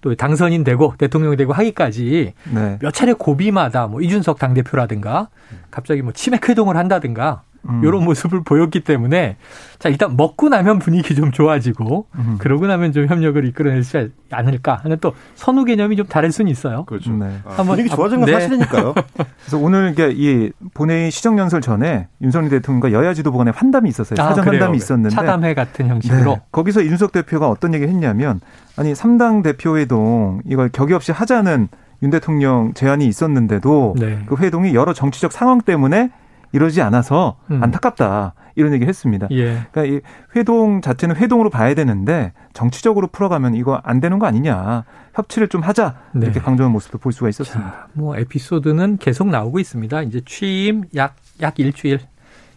또 0.00 0.14
당선인 0.14 0.64
되고 0.64 0.94
대통령이 0.98 1.36
되고 1.36 1.52
하기까지 1.52 2.34
네. 2.54 2.78
몇 2.80 2.92
차례 2.92 3.12
고비마다 3.12 3.86
뭐 3.86 4.00
이준석 4.00 4.38
당대표라든가 4.38 5.28
갑자기 5.70 6.02
뭐 6.02 6.12
치맥 6.12 6.48
회동을 6.48 6.76
한다든가 6.76 7.42
음. 7.68 7.82
이런 7.84 8.04
모습을 8.04 8.42
보였기 8.42 8.80
때문에 8.80 9.36
자 9.78 9.88
일단 9.88 10.16
먹고 10.16 10.48
나면 10.48 10.78
분위기 10.78 11.14
좀 11.14 11.30
좋아지고 11.32 12.06
음. 12.16 12.36
그러고 12.38 12.66
나면 12.66 12.92
좀 12.92 13.06
협력을 13.06 13.42
이끌어낼 13.44 13.84
수 13.84 14.08
않을까 14.30 14.80
하는 14.82 14.98
또 15.00 15.14
선후 15.34 15.64
개념이 15.64 15.96
좀 15.96 16.06
다를 16.06 16.32
수는 16.32 16.50
있어요. 16.50 16.84
그렇죠. 16.84 17.12
네. 17.12 17.26
아, 17.44 17.50
한번 17.50 17.76
분위기 17.76 17.88
좋아진 17.88 18.20
건 18.20 18.26
네. 18.26 18.32
사실이니까요. 18.32 18.94
그래서 19.44 19.58
오늘 19.58 19.90
이게 19.92 20.10
이 20.14 20.50
본회의 20.74 21.10
시정 21.10 21.38
연설 21.38 21.60
전에 21.60 22.08
윤석열 22.22 22.50
대통령과 22.50 22.92
여야 22.92 23.14
지도부 23.14 23.38
간의 23.38 23.52
환담이 23.56 23.88
있었어요. 23.88 24.20
아, 24.20 24.28
사전 24.28 24.44
그래요. 24.44 24.62
환담이 24.62 24.76
있었는데 24.76 25.14
차담회 25.14 25.54
같은 25.54 25.88
형식으로 25.88 26.34
네. 26.34 26.40
거기서 26.52 26.84
윤석 26.84 27.12
대표가 27.12 27.48
어떤 27.48 27.74
얘기를 27.74 27.92
했냐면 27.92 28.40
아니 28.76 28.92
3당 28.92 29.42
대표 29.42 29.78
회동 29.78 30.40
이걸 30.46 30.68
격의 30.68 30.94
없이 30.94 31.12
하자는 31.12 31.68
윤 32.02 32.10
대통령 32.10 32.72
제안이 32.74 33.06
있었는데도 33.06 33.94
네. 33.98 34.22
그 34.26 34.36
회동이 34.36 34.74
여러 34.74 34.92
정치적 34.92 35.32
상황 35.32 35.60
때문에 35.60 36.10
이러지 36.52 36.82
않아서 36.82 37.38
음. 37.50 37.62
안타깝다 37.62 38.34
이런 38.54 38.72
얘기를 38.72 38.88
했습니다. 38.88 39.28
예. 39.30 39.62
그러니까 39.70 39.84
이 39.84 40.00
회동 40.34 40.80
자체는 40.80 41.16
회동으로 41.16 41.50
봐야 41.50 41.74
되는데 41.74 42.32
정치적으로 42.52 43.06
풀어가면 43.06 43.54
이거 43.54 43.80
안 43.84 44.00
되는 44.00 44.18
거 44.18 44.26
아니냐 44.26 44.84
협치를 45.14 45.48
좀 45.48 45.62
하자 45.62 45.96
네. 46.12 46.26
이렇게 46.26 46.40
강조한 46.40 46.72
모습도 46.72 46.98
볼 46.98 47.12
수가 47.12 47.28
있었습니다. 47.28 47.70
자, 47.70 47.86
뭐 47.92 48.16
에피소드는 48.16 48.98
계속 48.98 49.28
나오고 49.28 49.58
있습니다. 49.60 50.02
이제 50.02 50.20
취임 50.26 50.84
약 50.96 51.14
약 51.40 51.58
일주일 51.60 52.00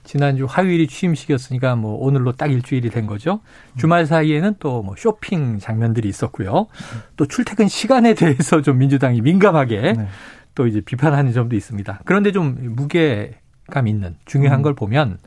지난주 0.04 0.46
화요일이 0.50 0.88
취임식이었으니까 0.88 1.76
뭐 1.76 1.96
오늘로 2.04 2.32
딱 2.32 2.52
일주일이 2.52 2.90
된 2.90 3.06
거죠. 3.06 3.42
주말 3.78 4.06
사이에는 4.08 4.56
또 4.60 4.82
뭐 4.82 4.96
쇼핑 4.98 5.60
장면들이 5.60 6.10
있었고요. 6.10 6.68
또 7.16 7.28
출퇴근 7.28 7.68
시간에 7.68 8.16
대해서 8.16 8.62
좀 8.62 8.80
민주당이 8.80 9.22
민감하게 9.22 9.94
네. 9.94 10.08
또 10.56 10.66
이제 10.66 10.82
비판하는 10.82 11.32
점도 11.32 11.56
있습니다. 11.56 12.02
그런데 12.06 12.32
좀 12.32 12.58
무게 12.76 13.41
감 13.72 13.88
있는 13.88 14.16
중요한 14.26 14.60
음. 14.60 14.62
걸 14.62 14.76
보면 14.76 15.18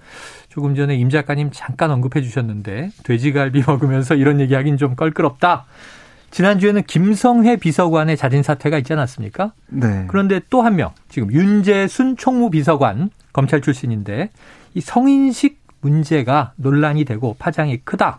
조금 0.49 0.77
전에 0.77 0.95
임 0.95 1.11
작가님 1.11 1.51
잠깐 1.53 1.91
언급해 1.91 2.23
주셨는데 2.23 2.91
돼지갈비 3.03 3.65
먹으면서 3.67 4.15
이런 4.15 4.39
얘기하긴 4.41 4.77
좀 4.77 4.95
껄끄럽다. 4.95 5.65
지난주에는 6.31 6.83
김성회 6.85 7.57
비서관의 7.57 8.17
자진 8.17 8.43
사퇴가 8.43 8.79
있지 8.79 8.93
않았습니까? 8.93 9.53
네. 9.69 10.05
그런데 10.09 10.41
또 10.51 10.63
한 10.63 10.77
명, 10.77 10.91
지금 11.09 11.33
윤재순 11.33 12.17
총무 12.17 12.51
비서관 12.51 13.11
검찰 13.33 13.61
출신인데 13.61 14.31
이 14.75 14.81
성인식 14.81 15.61
문제가 15.81 16.53
논란이 16.57 17.05
되고 17.05 17.37
파장이 17.39 17.79
크다. 17.85 18.19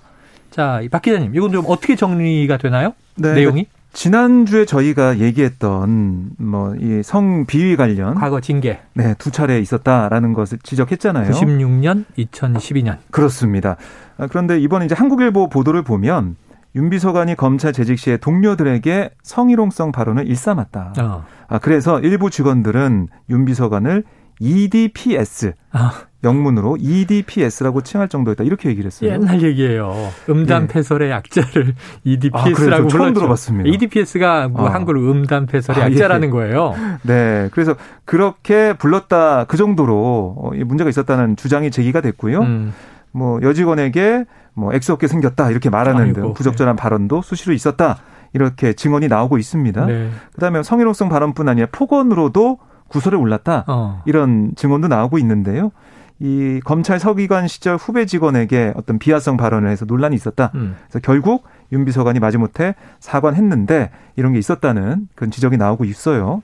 자, 0.51 0.81
박 0.91 1.01
기자님, 1.01 1.35
이건 1.35 1.51
좀 1.51 1.65
어떻게 1.67 1.95
정리가 1.97 2.57
되나요? 2.57 2.93
네. 3.15 3.33
내용이? 3.33 3.67
지난주에 3.95 4.65
저희가 4.65 5.19
얘기했던 5.19 6.31
뭐 6.37 6.75
이 6.75 7.01
성 7.01 7.45
비위 7.45 7.75
관련 7.77 8.15
과거 8.15 8.41
징계 8.41 8.79
네, 8.93 9.15
두 9.17 9.31
차례 9.31 9.59
있었다라는 9.59 10.33
것을 10.33 10.59
지적했잖아요. 10.61 11.31
96년, 11.31 12.03
2012년. 12.17 12.97
그렇습니다. 13.09 13.77
아, 14.17 14.27
그런데 14.27 14.59
이번에 14.59 14.85
이제 14.85 14.95
한국일보 14.95 15.49
보도를 15.49 15.83
보면 15.83 16.35
윤 16.75 16.89
비서관이 16.89 17.35
검찰 17.35 17.71
재직 17.71 17.97
시에 17.97 18.17
동료들에게 18.17 19.11
성희롱성 19.23 19.93
발언을 19.93 20.27
일삼았다. 20.27 20.93
어. 20.99 21.25
아, 21.47 21.59
그래서 21.59 21.99
일부 22.01 22.29
직원들은 22.29 23.07
윤 23.29 23.45
비서관을 23.45 24.03
EDPS 24.39 25.53
아. 25.71 26.01
영문으로 26.23 26.77
EDPS라고 26.79 27.81
칭할 27.81 28.09
정도였다 28.09 28.43
이렇게 28.43 28.69
얘기를 28.69 28.87
했어요. 28.87 29.11
옛날 29.11 29.41
얘기예요. 29.41 29.93
음담 30.29 30.67
패설의 30.67 31.09
예. 31.09 31.13
약자를 31.13 31.75
EDPS라고 32.03 32.85
아, 32.85 32.87
처음 32.87 33.13
들어봤습니다. 33.13 33.69
EDPS가 33.69 34.47
뭐 34.47 34.67
아. 34.67 34.73
한글로 34.73 35.11
음담 35.11 35.45
패설의 35.45 35.83
아, 35.83 35.91
약자라는 35.91 36.27
예. 36.27 36.31
거예요. 36.31 36.73
네, 37.03 37.49
그래서 37.51 37.75
그렇게 38.05 38.73
불렀다 38.73 39.45
그 39.45 39.57
정도로 39.57 40.35
어, 40.37 40.51
문제가 40.65 40.89
있었다는 40.89 41.35
주장이 41.35 41.71
제기가 41.71 42.01
됐고요. 42.01 42.39
음. 42.39 42.73
뭐 43.11 43.39
여직원에게 43.41 44.25
뭐 44.53 44.73
엑스 44.73 44.91
없게 44.91 45.07
생겼다 45.07 45.51
이렇게 45.51 45.69
말하는 45.69 46.13
등 46.13 46.33
부적절한 46.33 46.75
네. 46.75 46.81
발언도 46.81 47.21
수시로 47.21 47.53
있었다 47.53 47.97
이렇게 48.33 48.73
증언이 48.73 49.07
나오고 49.07 49.37
있습니다. 49.37 49.85
네. 49.85 50.09
그다음에 50.33 50.63
성희롱성 50.63 51.07
발언뿐 51.09 51.47
아니라 51.47 51.67
폭언으로도 51.71 52.57
구설에 52.87 53.17
올랐다 53.17 53.65
어. 53.67 54.01
이런 54.05 54.53
증언도 54.55 54.87
나오고 54.87 55.17
있는데요. 55.19 55.71
이 56.19 56.61
검찰 56.63 56.97
서기관 56.97 57.47
시절 57.47 57.75
후배 57.75 58.05
직원에게 58.05 58.73
어떤 58.75 58.99
비하성 58.99 59.35
발언을 59.35 59.69
해서 59.69 59.85
논란이 59.85 60.15
있었다. 60.15 60.51
음. 60.55 60.75
그래서 60.87 60.99
결국 60.99 61.43
윤 61.73 61.83
비서관이 61.83 62.19
마지못해 62.19 62.75
사과했는데 62.99 63.89
이런 64.15 64.31
게 64.31 64.39
있었다는 64.39 65.09
그런 65.15 65.31
지적이 65.31 65.57
나오고 65.57 65.83
있어요. 65.83 66.41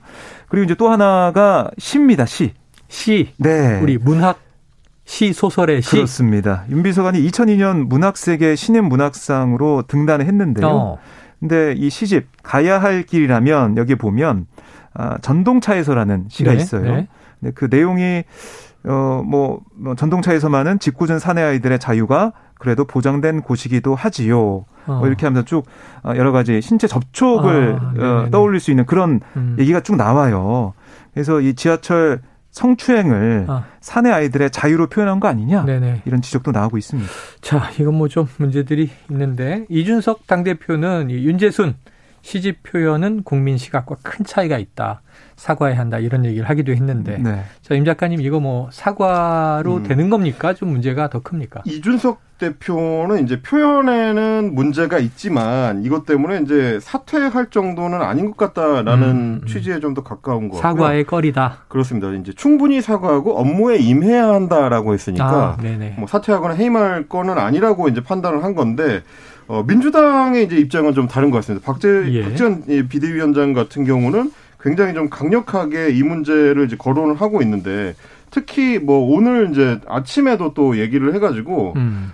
그리고 0.48 0.64
이제 0.64 0.74
또 0.74 0.90
하나가 0.90 1.70
시입니다. 1.78 2.26
시. 2.26 2.52
시. 2.88 3.32
네. 3.38 3.80
우리 3.80 3.96
문학 3.96 4.38
시 5.06 5.32
소설의 5.32 5.80
시. 5.80 5.92
그렇습니다. 5.92 6.64
윤 6.70 6.82
비서관이 6.82 7.26
2002년 7.28 7.86
문학세계 7.86 8.54
신인 8.56 8.84
문학상으로 8.84 9.84
등단을 9.88 10.26
했는데요. 10.26 10.68
어. 10.68 10.98
근데 11.40 11.74
이 11.76 11.90
시집 11.90 12.26
가야 12.42 12.80
할 12.80 13.02
길이라면 13.02 13.76
여기 13.76 13.94
보면 13.96 14.46
아, 14.94 15.18
전동차에서라는 15.18 16.26
시가 16.28 16.52
네, 16.52 16.58
있어요. 16.58 16.82
네. 16.96 17.08
근데 17.40 17.52
그 17.54 17.68
내용이 17.70 18.24
어 18.84 19.22
뭐 19.24 19.60
뭐 19.76 19.94
전동차에서만은 19.94 20.78
짓궂은 20.80 21.18
사내 21.18 21.40
아이들의 21.42 21.78
자유가 21.78 22.32
그래도 22.58 22.84
보장된 22.84 23.42
곳이기도 23.42 23.94
하지요. 23.94 24.36
뭐 24.36 24.66
어. 24.86 24.98
뭐 24.98 25.06
이렇게 25.06 25.26
하면서 25.26 25.44
쭉 25.44 25.64
어, 26.02 26.12
여러 26.16 26.32
가지 26.32 26.60
신체 26.60 26.86
접촉을 26.88 27.78
아, 27.80 28.02
어, 28.26 28.30
떠올릴 28.30 28.60
수 28.60 28.70
있는 28.70 28.84
그런 28.86 29.20
음. 29.36 29.56
얘기가 29.58 29.80
쭉 29.80 29.96
나와요. 29.96 30.74
그래서 31.14 31.40
이 31.40 31.54
지하철 31.54 32.20
성추행을 32.50 33.46
아. 33.48 33.64
사내 33.80 34.10
아이들의 34.10 34.50
자유로 34.50 34.88
표현한 34.88 35.20
거 35.20 35.28
아니냐 35.28 35.64
네네. 35.64 36.02
이런 36.04 36.20
지적도 36.20 36.50
나오고 36.52 36.76
있습니다. 36.78 37.08
자, 37.40 37.70
이건 37.80 37.94
뭐 37.94 38.08
좀 38.08 38.26
문제들이 38.36 38.90
있는데 39.10 39.64
이준석 39.70 40.26
당대표는 40.26 41.10
윤재순 41.10 41.74
시집 42.22 42.62
표현은 42.62 43.22
국민 43.24 43.58
시각과 43.58 43.96
큰 44.02 44.24
차이가 44.24 44.58
있다. 44.58 45.02
사과해야 45.36 45.78
한다 45.78 45.98
이런 45.98 46.24
얘기를 46.24 46.48
하기도 46.48 46.72
했는데 46.72 47.18
네. 47.18 47.42
자임 47.62 47.84
작가님 47.84 48.20
이거 48.20 48.38
뭐 48.38 48.68
사과로 48.70 49.76
음. 49.78 49.82
되는 49.82 50.08
겁니까 50.08 50.54
좀 50.54 50.68
문제가 50.70 51.10
더 51.10 51.20
큽니까? 51.20 51.62
이준석 51.64 52.20
대표는 52.38 53.24
이제 53.24 53.40
표현에는 53.42 54.54
문제가 54.54 54.98
있지만 54.98 55.84
이것 55.84 56.06
때문에 56.06 56.40
이제 56.42 56.78
사퇴할 56.80 57.50
정도는 57.50 58.00
아닌 58.02 58.30
것 58.32 58.36
같다라는 58.36 59.08
음, 59.08 59.40
음. 59.42 59.46
취지에 59.46 59.78
좀 59.80 59.92
더 59.92 60.02
가까운 60.02 60.48
거 60.48 60.56
사과의 60.56 61.04
거리다. 61.04 61.58
그렇습니다. 61.68 62.10
이제 62.12 62.32
충분히 62.34 62.80
사과하고 62.80 63.36
업무에 63.38 63.76
임해야 63.76 64.28
한다라고 64.28 64.94
했으니까 64.94 65.56
아, 65.58 65.62
뭐 65.98 66.06
사퇴하거나 66.08 66.54
해임할 66.54 67.08
거는 67.08 67.36
아니라고 67.38 67.88
이제 67.88 68.02
판단을 68.02 68.42
한 68.42 68.54
건데 68.54 69.02
어, 69.48 69.64
민주당의 69.66 70.44
이제 70.44 70.56
입장은 70.56 70.94
좀 70.94 71.08
다른 71.08 71.30
것 71.30 71.38
같습니다. 71.38 71.64
박재 71.64 72.04
예. 72.08 72.22
박지원 72.22 72.64
비대위원장 72.88 73.52
같은 73.52 73.84
경우는 73.84 74.30
굉장히 74.60 74.94
좀 74.94 75.10
강력하게 75.10 75.90
이 75.90 76.02
문제를 76.02 76.64
이제 76.66 76.76
거론을 76.76 77.16
하고 77.16 77.42
있는데 77.42 77.94
특히 78.30 78.78
뭐 78.78 79.14
오늘 79.14 79.50
이제 79.50 79.78
아침에도 79.86 80.54
또 80.54 80.78
얘기를 80.78 81.14
해가지고 81.14 81.74
음. 81.76 82.12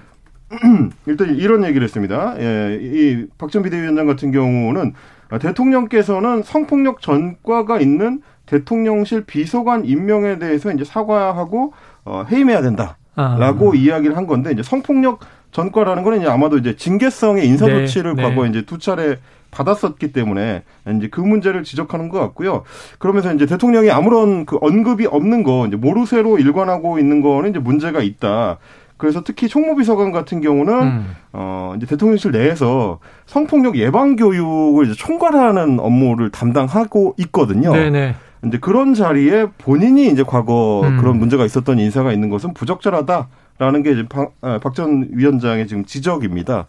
일단 1.06 1.36
이런 1.36 1.64
얘기를 1.64 1.84
했습니다. 1.84 2.34
예, 2.38 2.78
이 2.80 3.26
박전 3.36 3.62
비대위원장 3.62 4.06
같은 4.06 4.32
경우는 4.32 4.94
대통령께서는 5.40 6.42
성폭력 6.42 7.02
전과가 7.02 7.80
있는 7.80 8.22
대통령실 8.46 9.24
비서관 9.24 9.84
임명에 9.84 10.38
대해서 10.38 10.72
이제 10.72 10.84
사과하고 10.84 11.74
어, 12.06 12.24
해임해야 12.30 12.62
된다라고 12.62 13.72
아. 13.72 13.74
이야기를 13.74 14.16
한 14.16 14.26
건데 14.26 14.52
이제 14.52 14.62
성폭력 14.62 15.20
전과라는 15.52 16.02
거는 16.02 16.20
이제 16.20 16.28
아마도 16.28 16.58
이제 16.58 16.76
징계성의 16.76 17.46
인사 17.46 17.66
조치를 17.66 18.14
네, 18.14 18.22
네. 18.22 18.28
과거에 18.28 18.48
이제 18.48 18.62
두 18.62 18.78
차례 18.78 19.16
받았었기 19.50 20.12
때문에 20.12 20.62
이제 20.96 21.08
그 21.10 21.20
문제를 21.20 21.64
지적하는 21.64 22.08
것 22.08 22.20
같고요. 22.20 22.64
그러면서 22.98 23.32
이제 23.32 23.46
대통령이 23.46 23.90
아무런 23.90 24.44
그 24.44 24.58
언급이 24.60 25.06
없는 25.06 25.42
거 25.42 25.66
이제 25.66 25.76
모르쇠로 25.76 26.38
일관하고 26.38 26.98
있는 26.98 27.22
거는 27.22 27.50
이제 27.50 27.58
문제가 27.58 28.02
있다. 28.02 28.58
그래서 28.98 29.22
특히 29.24 29.48
총무비서관 29.48 30.12
같은 30.12 30.40
경우는 30.40 30.74
음. 30.82 31.16
어 31.32 31.72
이제 31.76 31.86
대통령실 31.86 32.32
내에서 32.32 32.98
성폭력 33.26 33.78
예방 33.78 34.16
교육을 34.16 34.86
이제 34.86 34.94
총괄하는 34.94 35.78
업무를 35.80 36.30
담당하고 36.30 37.14
있거든요. 37.18 37.72
네네. 37.72 38.16
이제 38.44 38.58
그런 38.58 38.94
자리에 38.94 39.46
본인이 39.56 40.08
이제 40.08 40.24
과거 40.24 40.82
음. 40.84 40.98
그런 40.98 41.18
문제가 41.18 41.44
있었던 41.44 41.78
인사가 41.78 42.12
있는 42.12 42.28
것은 42.28 42.54
부적절하다. 42.54 43.28
라는 43.58 43.82
게 43.82 43.90
이제 43.92 44.04
아, 44.40 44.58
박전 44.62 45.08
위원장의 45.12 45.66
지금 45.66 45.84
지적입니다. 45.84 46.66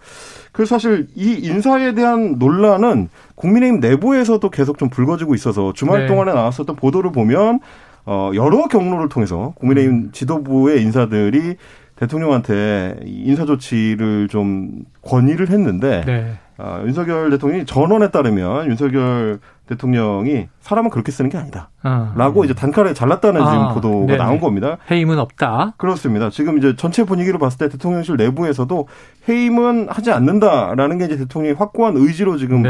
그래서 0.52 0.76
사실 0.76 1.08
이 1.16 1.34
인사에 1.34 1.94
대한 1.94 2.38
논란은 2.40 3.10
국민의힘 3.36 3.80
내부에서도 3.80 4.50
계속 4.50 4.78
좀 4.78 4.90
불거지고 4.90 5.36
있어서 5.36 5.72
주말 5.74 6.02
네. 6.02 6.08
동안에 6.08 6.34
나왔었던 6.34 6.76
보도를 6.76 7.12
보면 7.12 7.60
어 8.06 8.32
여러 8.34 8.68
경로를 8.68 9.08
통해서 9.10 9.54
국민의힘 9.58 9.94
음. 9.94 10.10
지도부의 10.12 10.82
인사들이 10.82 11.58
대통령한테 11.96 12.98
인사 13.06 13.46
조치를 13.46 14.30
좀 14.30 14.86
권유를 15.02 15.50
했는데 15.50 16.04
네. 16.06 16.40
어, 16.62 16.84
윤석열 16.86 17.30
대통령이 17.30 17.66
전원에 17.66 18.10
따르면 18.10 18.68
윤석열 18.68 19.40
대통령이 19.68 20.48
사람은 20.60 20.90
그렇게 20.90 21.10
쓰는 21.12 21.30
게 21.30 21.38
아니다. 21.38 21.70
아, 21.84 22.12
라고 22.18 22.42
음. 22.42 22.46
이제 22.46 22.54
단칼에 22.54 22.94
잘랐다는 22.94 23.42
아, 23.42 23.52
지금 23.52 23.74
보도가 23.76 24.06
네네. 24.08 24.18
나온 24.18 24.40
겁니다. 24.42 24.78
해임은 24.92 25.20
없다. 25.20 25.76
그렇습니다. 25.78 26.30
지금 26.30 26.58
이제 26.58 26.76
전체 26.76 27.06
분위기를 27.06 27.40
봤을 27.40 27.60
때 27.60 27.70
대통령실 27.70 28.18
내부에서도 28.18 28.88
해임은 29.30 29.88
하지 29.90 30.12
않는다라는 30.12 30.98
게 30.98 31.06
이제 31.06 31.18
대통령이 31.18 31.56
확고한 31.56 31.96
의지로 31.96 32.38
지금 32.38 32.64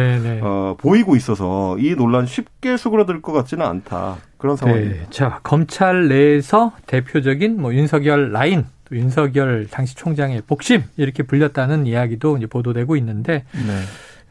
어, 0.44 0.76
보이고 0.78 1.16
있어서 1.16 1.76
이 1.80 1.96
논란 1.96 2.28
쉽게 2.28 2.78
수그러들 2.78 3.24
것 3.24 3.32
같지는 3.32 3.66
않다. 3.66 4.18
그런 4.38 4.56
네. 4.56 4.60
상황입니다. 4.60 4.96
네. 5.00 5.08
자, 5.10 5.40
검찰 5.42 6.10
내에서 6.10 6.74
대표적인 6.86 7.60
뭐 7.60 7.74
윤석열 7.74 8.32
라인 8.32 8.66
또 8.90 8.96
윤석열 8.96 9.68
당시 9.70 9.96
총장의 9.96 10.44
복심 10.48 10.84
이렇게 10.98 11.24
불렸다는 11.24 11.86
이야기도 11.86 12.38
이제 12.38 12.48
보도되고 12.48 12.96
있는데 12.98 13.46
네. 13.54 13.82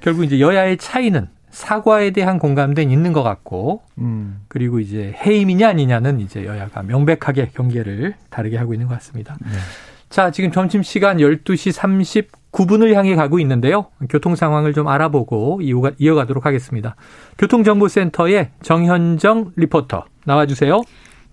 결국 0.01 0.25
이제 0.25 0.40
여야의 0.40 0.77
차이는 0.79 1.29
사과에 1.51 2.11
대한 2.11 2.38
공감대는 2.38 2.92
있는 2.92 3.12
것 3.12 3.23
같고, 3.23 3.83
음. 3.99 4.42
그리고 4.49 4.81
이제 4.81 5.14
해임이냐 5.25 5.71
아니냐는 5.71 6.21
이제 6.21 6.44
여야가 6.44 6.83
명백하게 6.83 7.53
경계를 7.55 8.14
다르게 8.31 8.59
하고 8.59 8.75
있는 8.75 8.87
것 8.87 8.94
같습니다. 8.94 9.37
네. 9.40 9.49
자, 10.11 10.31
지금 10.31 10.53
점심시간 10.53 11.18
12시 11.18 11.73
39분을 12.53 12.94
향해 12.94 13.16
가고 13.16 13.40
있는데요. 13.40 13.87
교통 14.09 14.37
상황을 14.37 14.73
좀 14.73 14.88
알아보고 14.88 15.61
이어가도록 15.99 16.47
하겠습니다. 16.47 16.97
교통정보센터의 17.38 18.51
정현정 18.62 19.53
리포터 19.57 20.05
나와주세요. 20.25 20.83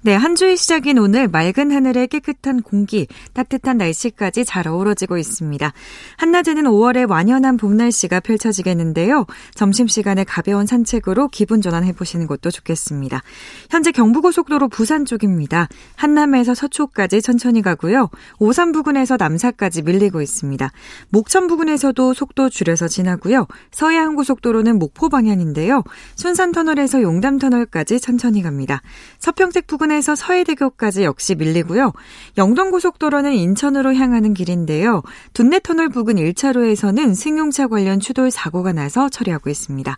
네, 0.05 0.13
한 0.13 0.35
주의 0.35 0.55
시작인 0.55 0.99
오늘 0.99 1.27
맑은 1.27 1.71
하늘에 1.71 2.05
깨끗한 2.05 2.61
공기, 2.61 3.07
따뜻한 3.33 3.79
날씨까지 3.79 4.45
잘 4.45 4.67
어우러지고 4.67 5.17
있습니다. 5.17 5.73
한낮에는 6.17 6.65
5월의 6.65 7.09
완연한 7.09 7.57
봄 7.57 7.75
날씨가 7.75 8.19
펼쳐지겠는데요. 8.19 9.25
점심시간에 9.55 10.23
가벼운 10.23 10.67
산책으로 10.67 11.29
기분 11.29 11.59
전환해 11.59 11.91
보시는 11.91 12.27
것도 12.27 12.51
좋겠습니다. 12.51 13.23
현재 13.71 13.91
경부고속도로 13.91 14.67
부산 14.67 15.05
쪽입니다. 15.05 15.69
한남에서 15.95 16.53
서초까지 16.53 17.23
천천히 17.23 17.63
가고요. 17.63 18.11
오산 18.37 18.73
부근에서 18.73 19.17
남사까지 19.17 19.81
밀리고 19.81 20.21
있습니다. 20.21 20.69
목천 21.09 21.47
부근에서도 21.47 22.13
속도 22.13 22.49
줄여서 22.49 22.89
지나고요. 22.89 23.47
서해안고속도로는 23.71 24.77
목포 24.77 25.09
방향인데요. 25.09 25.83
순산터널에서 26.13 27.01
용담터널까지 27.01 27.99
천천히 27.99 28.43
갑니다. 28.43 28.83
서평택 29.17 29.65
부근에 29.65 29.94
부근에서 29.95 30.15
서해대교까지 30.15 31.03
역시 31.03 31.35
밀리고요. 31.35 31.93
영동고속도로는 32.37 33.33
인천으로 33.33 33.95
향하는 33.95 34.33
길인데요. 34.33 35.01
둔내터널 35.33 35.89
부근 35.89 36.15
1차로에서는 36.15 37.15
승용차 37.15 37.67
관련 37.67 37.99
추돌 37.99 38.29
사고가 38.31 38.73
나서 38.73 39.07
처리하고 39.07 39.49
있습니다. 39.49 39.97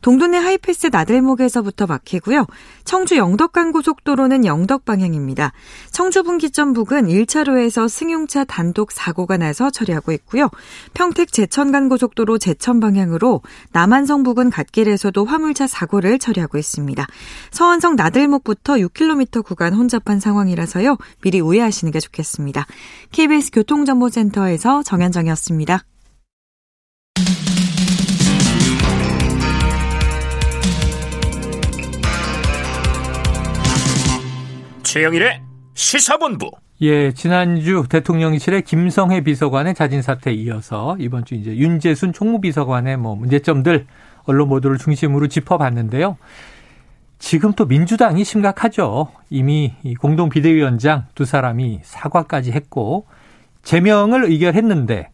동둔내 0.00 0.38
하이패스 0.38 0.88
나들목에서부터 0.92 1.86
막히고요. 1.86 2.46
청주 2.84 3.16
영덕간 3.16 3.72
고속도로는 3.72 4.44
영덕 4.44 4.84
방향입니다. 4.84 5.52
청주 5.90 6.22
분기점 6.22 6.72
부근 6.72 7.06
1차로에서 7.06 7.88
승용차 7.88 8.44
단독 8.44 8.92
사고가 8.92 9.36
나서 9.36 9.70
처리하고 9.70 10.12
있고요. 10.12 10.48
평택 10.94 11.32
제천간 11.32 11.88
고속도로 11.88 12.38
제천 12.38 12.80
방향으로 12.80 13.42
남한성 13.72 14.22
부근 14.22 14.50
갓길에서도 14.50 15.24
화물차 15.24 15.66
사고를 15.66 16.18
처리하고 16.18 16.58
있습니다. 16.58 17.06
서안성 17.50 17.96
나들목부터 17.96 18.74
6km 18.74 19.18
10km 19.18 19.44
구간 19.44 19.74
혼잡한 19.74 20.20
상황이라서요. 20.20 20.96
미리 21.22 21.40
우회하시는 21.40 21.92
게 21.92 22.00
좋겠습니다. 22.00 22.66
KBS 23.12 23.50
교통정보센터에서 23.52 24.82
정현정이었습니다. 24.82 25.84
최영일의 34.88 35.42
시사본부. 35.74 36.50
예, 36.80 37.12
지난주 37.12 37.84
대통령실의 37.90 38.62
김성회 38.62 39.20
비서관의 39.20 39.74
자진 39.74 40.00
사태에 40.00 40.32
이어서 40.32 40.96
이번 40.98 41.26
주 41.26 41.34
이제 41.34 41.54
윤재순 41.54 42.14
총무비서관의 42.14 42.96
뭐 42.96 43.14
문제점들 43.14 43.86
언론 44.24 44.48
보도를 44.48 44.78
중심으로 44.78 45.26
짚어봤는데요. 45.26 46.16
지금 47.18 47.52
또 47.52 47.66
민주당이 47.66 48.24
심각하죠. 48.24 49.12
이미 49.28 49.74
공동 50.00 50.30
비대위원장 50.30 51.04
두 51.14 51.26
사람이 51.26 51.80
사과까지 51.82 52.52
했고 52.52 53.04
제명을 53.64 54.24
의결했는데 54.24 55.10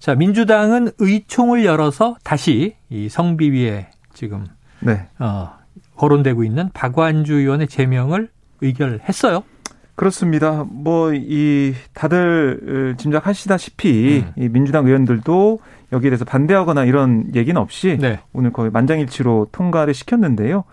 자 0.00 0.14
민주당은 0.14 0.90
의총을 0.98 1.64
열어서 1.64 2.16
다시 2.24 2.76
이 2.90 3.08
성비위에 3.08 3.88
지금 4.12 4.44
네. 4.80 5.08
어, 5.18 5.54
거론되고 5.96 6.44
있는 6.44 6.68
박완주 6.74 7.32
의원의 7.32 7.68
제명을 7.68 8.33
의결했어요. 8.64 9.42
그렇습니다. 9.96 10.64
뭐 10.68 11.12
이 11.14 11.72
다들 11.92 12.94
짐작하시다시피 12.98 14.24
음. 14.26 14.32
이 14.42 14.48
민주당 14.48 14.86
의원들도 14.86 15.60
여기에 15.92 16.10
대해서 16.10 16.24
반대하거나 16.24 16.84
이런 16.84 17.26
얘기는 17.34 17.58
없이 17.60 17.96
네. 18.00 18.18
오늘 18.32 18.52
거의 18.52 18.70
만장일치로 18.72 19.48
통과를 19.52 19.94
시켰는데요. 19.94 20.64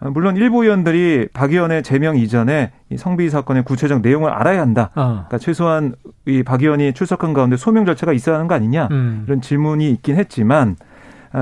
어, 0.00 0.10
물론 0.10 0.36
일부 0.36 0.64
의원들이 0.64 1.28
박 1.32 1.52
의원의 1.52 1.84
제명 1.84 2.16
이전에 2.16 2.72
이 2.90 2.96
성비 2.96 3.30
사건의 3.30 3.62
구체적 3.62 4.00
내용을 4.02 4.30
알아야 4.32 4.60
한다. 4.60 4.90
어. 4.96 5.24
그러니까 5.28 5.38
최소한 5.38 5.94
이 6.26 6.42
박 6.42 6.62
의원이 6.62 6.94
출석한 6.94 7.32
가운데 7.32 7.56
소명 7.56 7.84
절차가 7.86 8.12
있어야 8.12 8.34
하는 8.36 8.48
거 8.48 8.54
아니냐 8.56 8.88
음. 8.90 9.22
이런 9.28 9.40
질문이 9.40 9.88
있긴 9.92 10.16
했지만 10.16 10.76
아, 10.80 10.84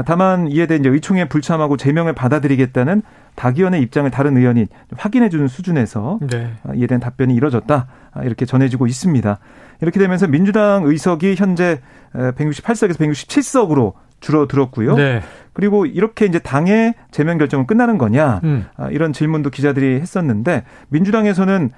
다만 0.06 0.48
이에 0.48 0.66
대해 0.66 0.80
이제 0.80 0.88
의총에 0.88 1.28
불참하고 1.28 1.76
제명을 1.76 2.14
받아들이겠다는 2.14 3.02
박 3.36 3.58
의원의 3.58 3.82
입장을 3.82 4.10
다른 4.10 4.36
의원이 4.36 4.66
확인해 4.96 5.28
주는 5.28 5.48
수준에서 5.48 6.18
네. 6.30 6.52
아, 6.64 6.72
이에 6.74 6.86
대한 6.86 7.00
답변이 7.00 7.34
이뤄졌다 7.34 7.86
아, 8.12 8.22
이렇게 8.22 8.46
전해지고 8.46 8.86
있습니다. 8.86 9.38
이렇게 9.82 9.98
되면서 10.00 10.26
민주당 10.26 10.84
의석이 10.84 11.34
현재 11.36 11.80
168석에서 12.14 12.94
167석으로 12.98 13.92
줄어들었고요. 14.20 14.94
네. 14.94 15.20
그리고 15.52 15.84
이렇게 15.84 16.24
이제 16.24 16.38
당의 16.38 16.94
제명 17.10 17.36
결정은 17.36 17.66
끝나는 17.66 17.98
거냐 17.98 18.40
음. 18.44 18.64
이런 18.90 19.12
질문도 19.12 19.50
기자들이 19.50 20.00
했었는데 20.00 20.64
민주당에서는 20.88 21.70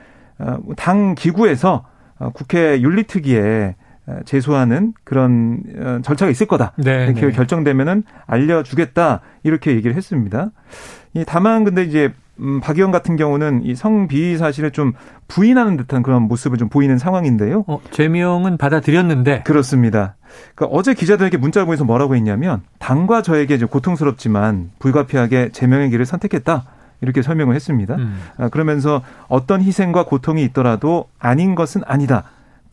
당 0.77 1.15
기구에서 1.15 1.87
국회 2.35 2.81
윤리특위에 2.81 3.75
제소하는 4.25 4.93
그런 5.05 5.63
어, 5.79 5.99
절차가 6.03 6.31
있을 6.31 6.47
거다. 6.47 6.73
네, 6.77 7.07
이렇게 7.07 7.27
네. 7.27 7.33
결정되면은 7.33 8.05
알려주겠다 8.27 9.21
이렇게 9.43 9.73
얘기를 9.73 9.97
했습니다. 9.97 10.51
다만 11.27 11.65
근데 11.65 11.85
이제 11.85 12.13
음, 12.41 12.61
박 12.61 12.77
의원 12.77 12.91
같은 12.91 13.17
경우는 13.17 13.63
이 13.65 13.75
성비위 13.75 14.37
사실을 14.37 14.73
좀 14.73 14.93
부인하는 15.29 15.77
듯한 15.77 16.03
그런 16.03 16.23
모습을 16.23 16.59
좀 16.59 16.69
보이는 16.69 16.99
상황인데요. 16.99 17.65
어, 17.67 17.81
제명은 17.91 18.57
받아들였는데 18.57 19.43
그렇습니다. 19.45 20.17
그러니까 20.55 20.77
어제 20.77 20.95
기자들에게 20.95 21.37
문자를 21.37 21.67
보내서 21.67 21.85
뭐라고 21.85 22.17
했냐면 22.17 22.63
당과 22.79 23.23
저에게 23.23 23.59
좀 23.59 23.69
고통스럽지만 23.69 24.71
불가피하게 24.81 25.51
제명의 25.53 25.91
길을 25.91 26.07
선택했다. 26.07 26.65
이렇게 27.01 27.23
설명을 27.23 27.55
했습니다. 27.55 27.97
음. 27.97 28.19
아, 28.39 28.49
그러면서 28.49 29.03
어떤 29.29 29.61
희생과 29.61 30.07
고통이 30.07 30.43
있더라도 30.45 31.07
아닌 31.19 31.55
것은 31.55 31.83
아니다. 31.87 32.25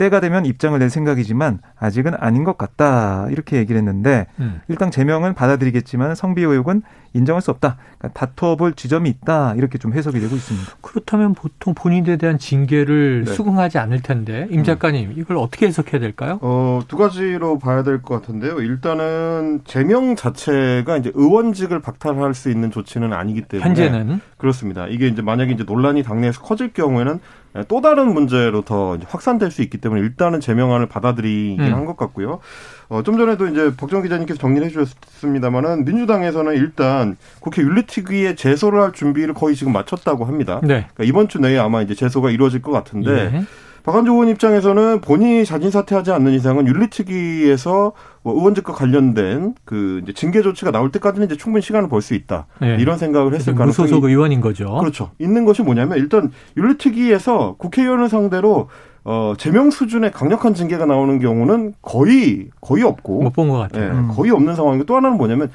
때가 0.02 0.20
되면 0.20 0.48
입장을 0.48 0.78
낼 0.80 0.90
생각이지만 0.90 1.60
아직은 1.78 2.16
아닌 2.16 2.44
것 2.44 2.58
같다 2.58 3.28
이렇게 3.30 3.58
얘기를 3.58 3.78
했는데 3.78 4.26
음. 4.40 4.60
일단 4.68 4.90
제명은 4.90 5.36
받아들이겠지만 5.36 6.16
성비 6.16 6.42
의혹은 6.42 6.82
인정할 7.14 7.42
수 7.42 7.52
없다. 7.52 7.78
그러니까 7.98 8.20
다투어볼 8.20 8.74
지점이 8.74 9.10
있다 9.10 9.56
이렇게 9.56 9.78
좀 9.78 9.94
해석이 9.94 10.20
되고 10.20 10.36
있습니다. 10.36 10.72
그렇다면 10.82 11.34
보통 11.34 11.74
본인에 11.74 12.18
대한 12.18 12.38
징계를 12.38 13.26
네. 13.26 13.34
수긍하지 13.34 13.78
않을 13.80 14.02
텐데 14.02 14.48
임 14.50 14.60
음. 14.60 14.64
작가님 14.64 15.14
이걸 15.18 15.38
어떻게 15.38 15.68
해석해야 15.68 16.00
될까요? 16.00 16.40
어, 16.42 16.82
두 16.88 16.98
가지로 16.98 17.60
봐야 17.60 17.84
될 17.84 18.02
것 18.02 18.16
같은데요. 18.22 18.62
일단은 18.62 19.62
제명 19.66 20.16
자체가 20.16 20.98
이제 20.98 21.12
의원직을 21.14 21.82
박탈할 21.82 22.34
수 22.34 22.50
있는 22.50 22.72
조치는 22.72 23.14
아니기 23.14 23.42
때문에 23.42 23.68
현재는 23.70 24.22
그렇습니다. 24.38 24.88
이게 24.88 25.08
이제 25.08 25.22
만약에 25.22 25.52
이제 25.52 25.64
논란이 25.64 26.04
당내에서 26.04 26.42
커질 26.42 26.74
경우에는 26.74 27.20
또 27.68 27.82
다른 27.82 28.14
문제로 28.14 28.62
더 28.62 28.98
확산될 29.08 29.52
수 29.52 29.62
있기 29.62 29.78
때문에 29.80 30.02
일단은 30.02 30.40
제명안을 30.40 30.88
받아들이긴 30.88 31.60
음. 31.62 31.74
한것 31.74 31.98
같고요. 31.98 32.40
어, 32.92 33.02
좀 33.04 33.18
전에도 33.18 33.48
이제 33.48 33.74
박정 33.78 34.02
기자님께서 34.04 34.38
정리해 34.38 34.68
주셨습니다만은 34.68 35.86
민주당에서는 35.86 36.54
일단 36.56 37.16
국회 37.40 37.62
윤리특위에 37.62 38.36
제소를 38.36 38.82
할 38.82 38.92
준비를 38.92 39.34
거의 39.34 39.56
지금 39.56 39.72
마쳤다고 39.72 40.26
합니다. 40.26 40.60
네. 40.62 40.88
그러니까 40.94 41.06
이번 41.06 41.30
주 41.30 41.40
내에 41.40 41.58
아마 41.58 41.82
이제 41.82 41.96
제소가 41.96 42.32
이루어질 42.32 42.62
것 42.62 42.72
같은데 42.72 43.30
네. 43.32 43.44
박한주 43.84 44.12
의원 44.12 44.28
입장에서는 44.28 45.00
본인이 45.00 45.46
자진 45.46 45.72
사퇴하지 45.72 46.12
않는 46.12 46.34
이상은 46.34 46.68
윤리특위에서 46.68 47.94
뭐 48.24 48.34
의원직과 48.36 48.74
관련된 48.74 49.56
그 49.64 50.02
이제 50.04 50.12
징계 50.12 50.42
조치가 50.42 50.72
나올 50.72 50.92
때까지는 50.92 51.28
이제 51.28 51.38
충분히 51.38 51.62
시간을 51.64 51.88
벌 51.88 52.02
수 52.02 52.14
있다 52.14 52.48
네. 52.60 52.76
이런 52.78 52.98
생각을 52.98 53.34
했을 53.34 53.56
가능성이 53.56 53.88
무소속 53.88 54.04
의원인 54.04 54.42
거죠. 54.42 54.76
그렇죠. 54.80 55.12
있는 55.18 55.46
것이 55.46 55.62
뭐냐면 55.62 55.98
일단 55.98 56.30
윤리특위에서 56.58 57.56
국회의원을 57.58 58.10
상대로 58.10 58.68
어, 59.04 59.34
제명 59.38 59.72
수준의 59.72 60.12
강력한 60.12 60.54
징계가 60.54 60.86
나오는 60.86 61.20
경우는 61.20 61.74
거의, 61.82 62.50
거의 62.62 62.84
없고. 62.84 63.24
못 63.24 63.34
본 63.34 63.50
것 63.50 63.58
같아요. 63.58 63.94
네, 64.02 64.08
거의 64.14 64.32
없는 64.32 64.56
상황이고 64.56 64.86
또 64.86 64.96
하나는 64.96 65.18
뭐냐면 65.18 65.52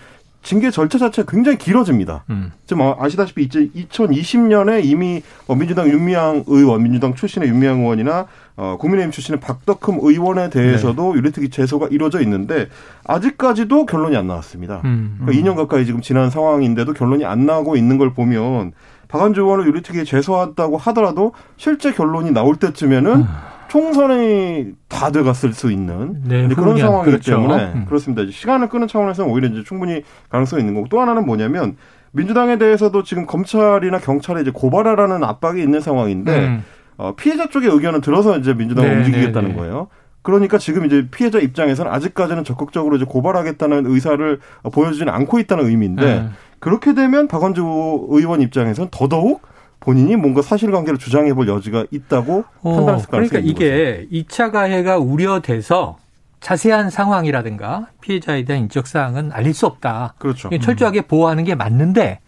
징계 0.46 0.70
절차 0.70 0.96
자체가 0.96 1.28
굉장히 1.28 1.58
길어집니다. 1.58 2.22
음. 2.30 2.52
지금 2.66 2.82
아시다시피 3.00 3.42
이제 3.42 3.68
2020년에 3.74 4.84
이미 4.84 5.20
어, 5.48 5.56
민주당 5.56 5.88
윤미향 5.88 6.44
의원, 6.46 6.84
민주당 6.84 7.14
출신의 7.14 7.48
윤미향 7.48 7.80
의원이나 7.80 8.26
어, 8.54 8.76
국민의힘 8.78 9.10
출신의 9.10 9.40
박덕흠 9.40 9.98
의원에 10.02 10.48
대해서도 10.48 11.14
네. 11.14 11.18
윤리특위 11.18 11.50
제소가 11.50 11.88
이루어져 11.90 12.20
있는데 12.20 12.68
아직까지도 13.04 13.86
결론이 13.86 14.16
안 14.16 14.28
나왔습니다. 14.28 14.82
음. 14.84 15.18
그러니까 15.20 15.42
2년 15.42 15.56
가까이 15.56 15.84
지금 15.84 16.00
지난 16.00 16.30
상황인데도 16.30 16.92
결론이 16.92 17.24
안 17.24 17.44
나오고 17.44 17.74
있는 17.74 17.98
걸 17.98 18.14
보면 18.14 18.70
박한주 19.08 19.40
의원을 19.40 19.66
윤리특위에 19.66 20.04
제소한다고 20.04 20.76
하더라도 20.76 21.32
실제 21.56 21.90
결론이 21.90 22.30
나올 22.30 22.54
때쯤에는 22.54 23.12
음. 23.16 23.26
총선이 23.68 24.72
다 24.88 25.10
돼갔을 25.10 25.52
수 25.52 25.70
있는 25.70 26.22
네, 26.24 26.48
그런 26.48 26.76
상황이기 26.78 27.10
그렇죠. 27.10 27.32
때문에 27.32 27.72
음. 27.74 27.84
그렇습니다. 27.86 28.22
시간을 28.30 28.68
끄는 28.68 28.88
차원에서는 28.88 29.30
오히려 29.30 29.48
이제 29.48 29.62
충분히 29.64 30.02
가능성이 30.28 30.62
있는 30.62 30.74
거고 30.74 30.88
또 30.88 31.00
하나는 31.00 31.26
뭐냐면 31.26 31.76
민주당에 32.12 32.58
대해서도 32.58 33.02
지금 33.02 33.26
검찰이나 33.26 33.98
경찰에 33.98 34.40
이제 34.40 34.50
고발하라는 34.50 35.22
압박이 35.24 35.62
있는 35.62 35.80
상황인데 35.80 36.38
음. 36.38 36.64
어, 36.96 37.14
피해자 37.14 37.48
쪽의 37.48 37.70
의견을 37.70 38.00
들어서 38.00 38.38
이제 38.38 38.54
민주당을 38.54 38.90
네, 38.90 38.96
움직이겠다는 38.96 39.50
네, 39.50 39.54
네. 39.54 39.60
거예요. 39.60 39.88
그러니까 40.22 40.58
지금 40.58 40.86
이제 40.86 41.06
피해자 41.10 41.38
입장에서는 41.38 41.92
아직까지는 41.92 42.42
적극적으로 42.42 42.96
이제 42.96 43.04
고발하겠다는 43.04 43.86
의사를 43.86 44.40
보여주지는 44.72 45.12
않고 45.12 45.38
있다는 45.38 45.66
의미인데 45.66 46.04
네. 46.04 46.28
그렇게 46.58 46.94
되면 46.94 47.28
박원주 47.28 48.08
의원 48.10 48.40
입장에서는 48.40 48.88
더더욱 48.90 49.42
본인이 49.86 50.16
뭔가 50.16 50.42
사실관계를 50.42 50.98
주장해 50.98 51.32
볼 51.34 51.46
여지가 51.46 51.86
있다고 51.92 52.44
어, 52.62 52.74
판단했을 52.74 53.08
가능성이 53.08 53.54
그러니까 53.54 53.64
이게. 53.64 54.06
2차 54.10 54.50
가해가 54.50 54.98
우려돼서 54.98 55.98
자세한 56.40 56.90
상황이라든가 56.90 57.86
피해자에 58.00 58.44
대한 58.44 58.62
인적 58.64 58.88
사항은 58.88 59.30
알릴 59.32 59.54
수 59.54 59.64
없다. 59.64 60.14
그렇죠. 60.18 60.50
철저하게 60.58 61.02
보호하는 61.02 61.44
게 61.44 61.54
맞는데 61.54 62.18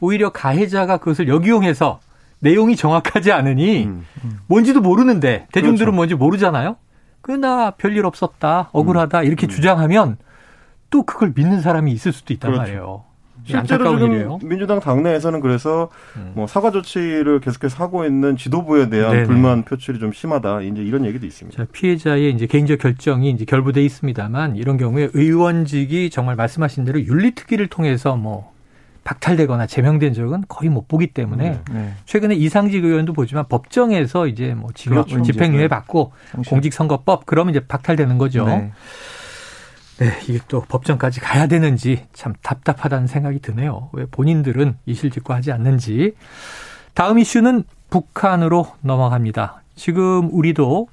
오히려 0.00 0.28
가해자가 0.28 0.98
그것을 0.98 1.28
역이용해서 1.28 2.00
내용이 2.40 2.76
정확하지 2.76 3.32
않으니 3.32 3.86
음, 3.86 4.04
음. 4.22 4.38
뭔지도 4.46 4.82
모르는데 4.82 5.46
대중들은 5.52 5.92
그렇죠. 5.92 5.96
뭔지 5.96 6.14
모르잖아요. 6.14 6.76
그나 7.22 7.70
별일 7.70 8.04
없었다, 8.04 8.68
억울하다 8.72 9.22
이렇게 9.22 9.46
음. 9.46 9.48
주장하면 9.48 10.18
또 10.90 11.02
그걸 11.04 11.32
믿는 11.34 11.62
사람이 11.62 11.90
있을 11.92 12.12
수도 12.12 12.34
있단 12.34 12.50
그렇죠. 12.50 12.60
말이에요. 12.60 13.04
실제로 13.46 13.96
지금 13.96 14.12
일이에요. 14.12 14.38
민주당 14.42 14.80
당내에서는 14.80 15.40
그래서 15.40 15.88
음. 16.16 16.32
뭐 16.34 16.46
사과 16.46 16.70
조치를 16.70 17.40
계속해서 17.40 17.82
하고 17.82 18.04
있는 18.04 18.36
지도부에 18.36 18.88
대한 18.88 19.12
네네. 19.12 19.26
불만 19.26 19.62
표출이 19.62 19.98
좀 19.98 20.12
심하다. 20.12 20.62
이제 20.62 20.82
이런 20.82 21.04
얘기도 21.04 21.26
있습니다. 21.26 21.56
자, 21.56 21.66
피해자의 21.70 22.32
이제 22.32 22.46
개인적 22.46 22.78
결정이 22.78 23.30
이제 23.30 23.44
결부돼 23.44 23.84
있습니다만 23.84 24.56
이런 24.56 24.76
경우에 24.76 25.10
의원직이 25.12 26.10
정말 26.10 26.36
말씀하신 26.36 26.84
대로 26.84 27.00
윤리특위를 27.00 27.68
통해서 27.68 28.16
뭐 28.16 28.52
박탈되거나 29.04 29.66
제명된 29.66 30.14
적은 30.14 30.44
거의 30.48 30.68
못 30.68 30.88
보기 30.88 31.06
때문에 31.06 31.50
네, 31.50 31.60
네. 31.72 31.92
최근에 32.06 32.34
이상직 32.34 32.84
의원도 32.84 33.12
보지만 33.12 33.44
법정에서 33.48 34.26
이제 34.26 34.52
뭐 34.54 34.70
그렇죠. 34.76 35.22
집행유예 35.22 35.68
받고 35.68 36.12
공직선거법 36.48 37.24
그러면 37.24 37.54
이제 37.54 37.64
박탈되는 37.64 38.18
거죠. 38.18 38.44
네. 38.46 38.72
네, 39.98 40.12
이게 40.28 40.38
또 40.48 40.60
법정까지 40.60 41.20
가야 41.20 41.46
되는지 41.46 42.06
참 42.12 42.34
답답하다는 42.42 43.06
생각이 43.06 43.40
드네요. 43.40 43.88
왜 43.92 44.04
본인들은 44.06 44.76
이실직고 44.84 45.32
하지 45.32 45.52
않는지. 45.52 46.14
다음 46.92 47.18
이슈는 47.18 47.64
북한으로 47.88 48.66
넘어갑니다. 48.82 49.62
지금 49.74 50.28
우리도 50.32 50.88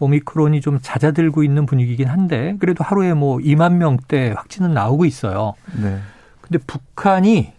오미크론이 0.00 0.60
좀 0.60 0.78
잦아들고 0.82 1.44
있는 1.44 1.66
분위기긴 1.66 2.08
한데 2.08 2.56
그래도 2.58 2.82
하루에 2.82 3.14
뭐 3.14 3.38
2만 3.38 3.74
명대 3.74 4.32
확진은 4.36 4.74
나오고 4.74 5.04
있어요. 5.04 5.54
네. 5.80 6.00
근데 6.40 6.58
북한이 6.58 7.52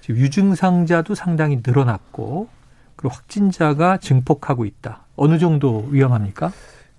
지금 0.00 0.20
유증상자도 0.20 1.14
상당히 1.14 1.60
늘어났고 1.64 2.48
그리고 2.96 3.14
확진자가 3.14 3.98
증폭하고 3.98 4.64
있다. 4.64 5.04
어느 5.16 5.38
정도 5.38 5.86
위험합니까? 5.90 6.52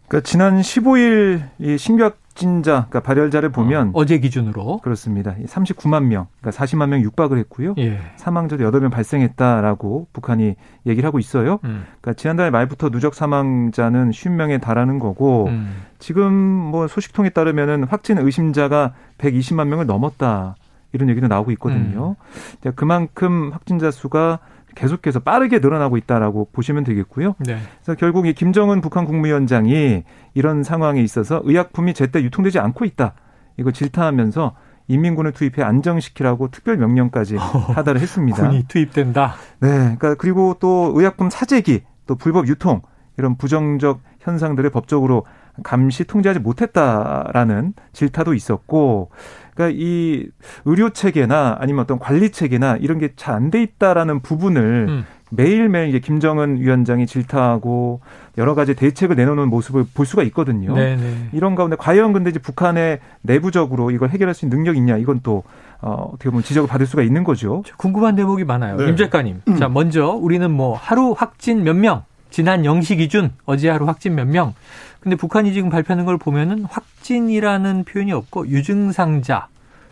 그러니까 0.08 0.28
지난 0.28 0.62
15일 0.62 1.50
이 1.60 1.78
신규 1.78 2.12
확진자, 2.40 2.86
그러니까 2.90 3.02
발열자를 3.02 3.50
보면 3.50 3.92
어, 3.94 4.06
제 4.06 4.18
기준으로 4.18 4.78
그렇습니다. 4.78 5.36
39만 5.46 6.06
명, 6.06 6.28
그러니까 6.40 6.64
40만 6.64 6.88
명 6.88 7.02
육박을 7.02 7.38
했고요. 7.38 7.76
예. 7.78 8.00
사망자도 8.16 8.64
8명 8.64 8.92
발생했다라고 8.92 10.08
북한이 10.14 10.56
얘기를 10.86 11.06
하고 11.06 11.20
있어요. 11.20 11.60
음. 11.66 11.84
그러니까 12.00 12.14
지난달 12.14 12.50
말부터 12.52 12.90
누적 12.90 13.14
사망자는 13.14 14.12
50명에 14.12 14.62
달하는 14.62 15.00
거고 15.00 15.48
음. 15.48 15.84
지금 16.00 16.32
뭐 16.34 16.88
소식통에 16.88 17.30
따르면은 17.30 17.84
확진 17.84 18.18
의심자가 18.18 18.94
120만 19.18 19.68
명을 19.68 19.86
넘었다. 19.86 20.56
이런 20.94 21.10
얘기도 21.10 21.28
나오고 21.28 21.52
있거든요. 21.52 22.16
음. 22.64 22.72
그만큼 22.76 23.52
확진자 23.52 23.92
수가 23.92 24.40
계속해서 24.80 25.20
빠르게 25.20 25.60
늘어나고 25.60 25.98
있다라고 25.98 26.50
보시면 26.54 26.86
되겠고요. 26.86 27.36
네. 27.40 27.58
그래서 27.84 27.98
결국 28.00 28.28
이 28.28 28.34
김정은 28.34 28.80
북한 28.80 29.04
국무위원장이 29.04 30.04
이런 30.34 30.64
상황에 30.64 31.02
있어서 31.02 31.42
의약품이 31.44 31.94
제때 31.94 32.24
유통되지 32.24 32.60
않고 32.60 32.86
있다. 32.86 33.14
이거 33.58 33.72
질타하면서 33.72 34.56
인민군을 34.88 35.34
투입해 35.34 35.62
안정시키라고 35.64 36.50
특별 36.50 36.78
명령까지 36.78 37.36
하달을 37.36 38.00
했습니다. 38.00 38.48
군이 38.50 38.64
투입된다. 38.70 39.36
네. 39.60 39.70
그러니까 39.70 40.16
그리고 40.16 40.56
또 40.62 40.94
의약품 40.96 41.30
사재기, 41.30 41.84
또 42.08 42.16
불법 42.16 42.48
유통 42.48 42.82
이런 43.18 43.36
부정적 43.36 44.00
현상들을 44.22 44.70
법적으로 44.70 45.26
감시 45.64 46.04
통제하지 46.06 46.40
못했다라는 46.40 47.74
질타도 47.94 48.34
있었고 48.34 49.10
그러니까 49.54 49.78
이 49.80 50.28
의료 50.66 50.90
체계나 50.92 51.58
아니면 51.60 51.82
어떤 51.84 52.00
관리 52.00 52.32
체계나 52.32 52.78
이런 52.78 52.98
게 53.00 53.10
잘 53.16 53.36
안 53.36 53.50
돼 53.52 53.62
있다라는 53.64 54.22
부분을 54.22 54.86
음. 54.90 55.06
매일매일 55.32 55.90
이제 55.90 56.00
김정은 56.00 56.60
위원장이 56.60 57.06
질타하고 57.06 58.00
여러 58.40 58.56
가지 58.56 58.74
대책을 58.74 59.16
내놓는 59.16 59.48
모습을 59.50 59.86
볼 59.94 60.06
수가 60.08 60.24
있거든요. 60.24 60.74
네네. 60.74 61.30
이런 61.34 61.54
가운데 61.54 61.76
과연 61.78 62.14
근데 62.14 62.32
이제 62.32 62.40
북한의 62.40 63.00
내부적으로 63.22 63.92
이걸 63.92 64.10
해결할 64.10 64.34
수 64.34 64.46
있는 64.46 64.58
능력이 64.58 64.80
있냐 64.80 64.98
이건 64.98 65.20
또 65.22 65.44
어, 65.82 66.10
어떻게 66.14 66.30
보면 66.32 66.44
지적을 66.44 66.68
받을 66.68 66.86
수가 66.88 67.04
있는 67.04 67.24
거죠. 67.24 67.64
궁금한 67.78 68.16
대목이 68.16 68.44
많아요. 68.44 68.78
네. 68.78 68.88
임 68.90 68.96
작가님. 68.98 69.42
음. 69.48 69.58
자, 69.58 69.70
먼저 69.70 70.08
우리는 70.10 70.50
뭐 70.50 70.76
하루 70.76 71.14
확진 71.16 71.64
몇 71.64 71.76
명, 71.76 72.04
지난 72.30 72.64
0시 72.64 72.98
기준 72.98 73.32
어제 73.46 73.70
하루 73.70 73.86
확진 73.88 74.16
몇 74.16 74.26
명. 74.28 74.54
근데 75.00 75.16
북한이 75.16 75.54
지금 75.54 75.70
발표하는 75.70 76.06
걸 76.06 76.18
보면은 76.18 76.66
확진이라는 76.66 77.86
표현이 77.86 78.12
없고 78.12 78.48
유증상자 78.48 79.48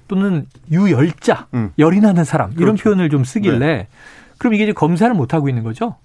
또는 0.07 0.45
유열자, 0.71 1.47
음. 1.53 1.71
열이 1.79 1.99
나는 1.99 2.23
사람 2.23 2.51
이런 2.51 2.75
그렇죠. 2.75 2.83
표현을 2.83 3.09
좀 3.09 3.23
쓰길래 3.23 3.59
네. 3.59 3.87
그럼 4.37 4.53
이게 4.53 4.63
이제 4.63 4.73
검사를 4.73 5.13
못 5.13 5.33
하고 5.33 5.49
있는 5.49 5.63
거죠? 5.63 5.95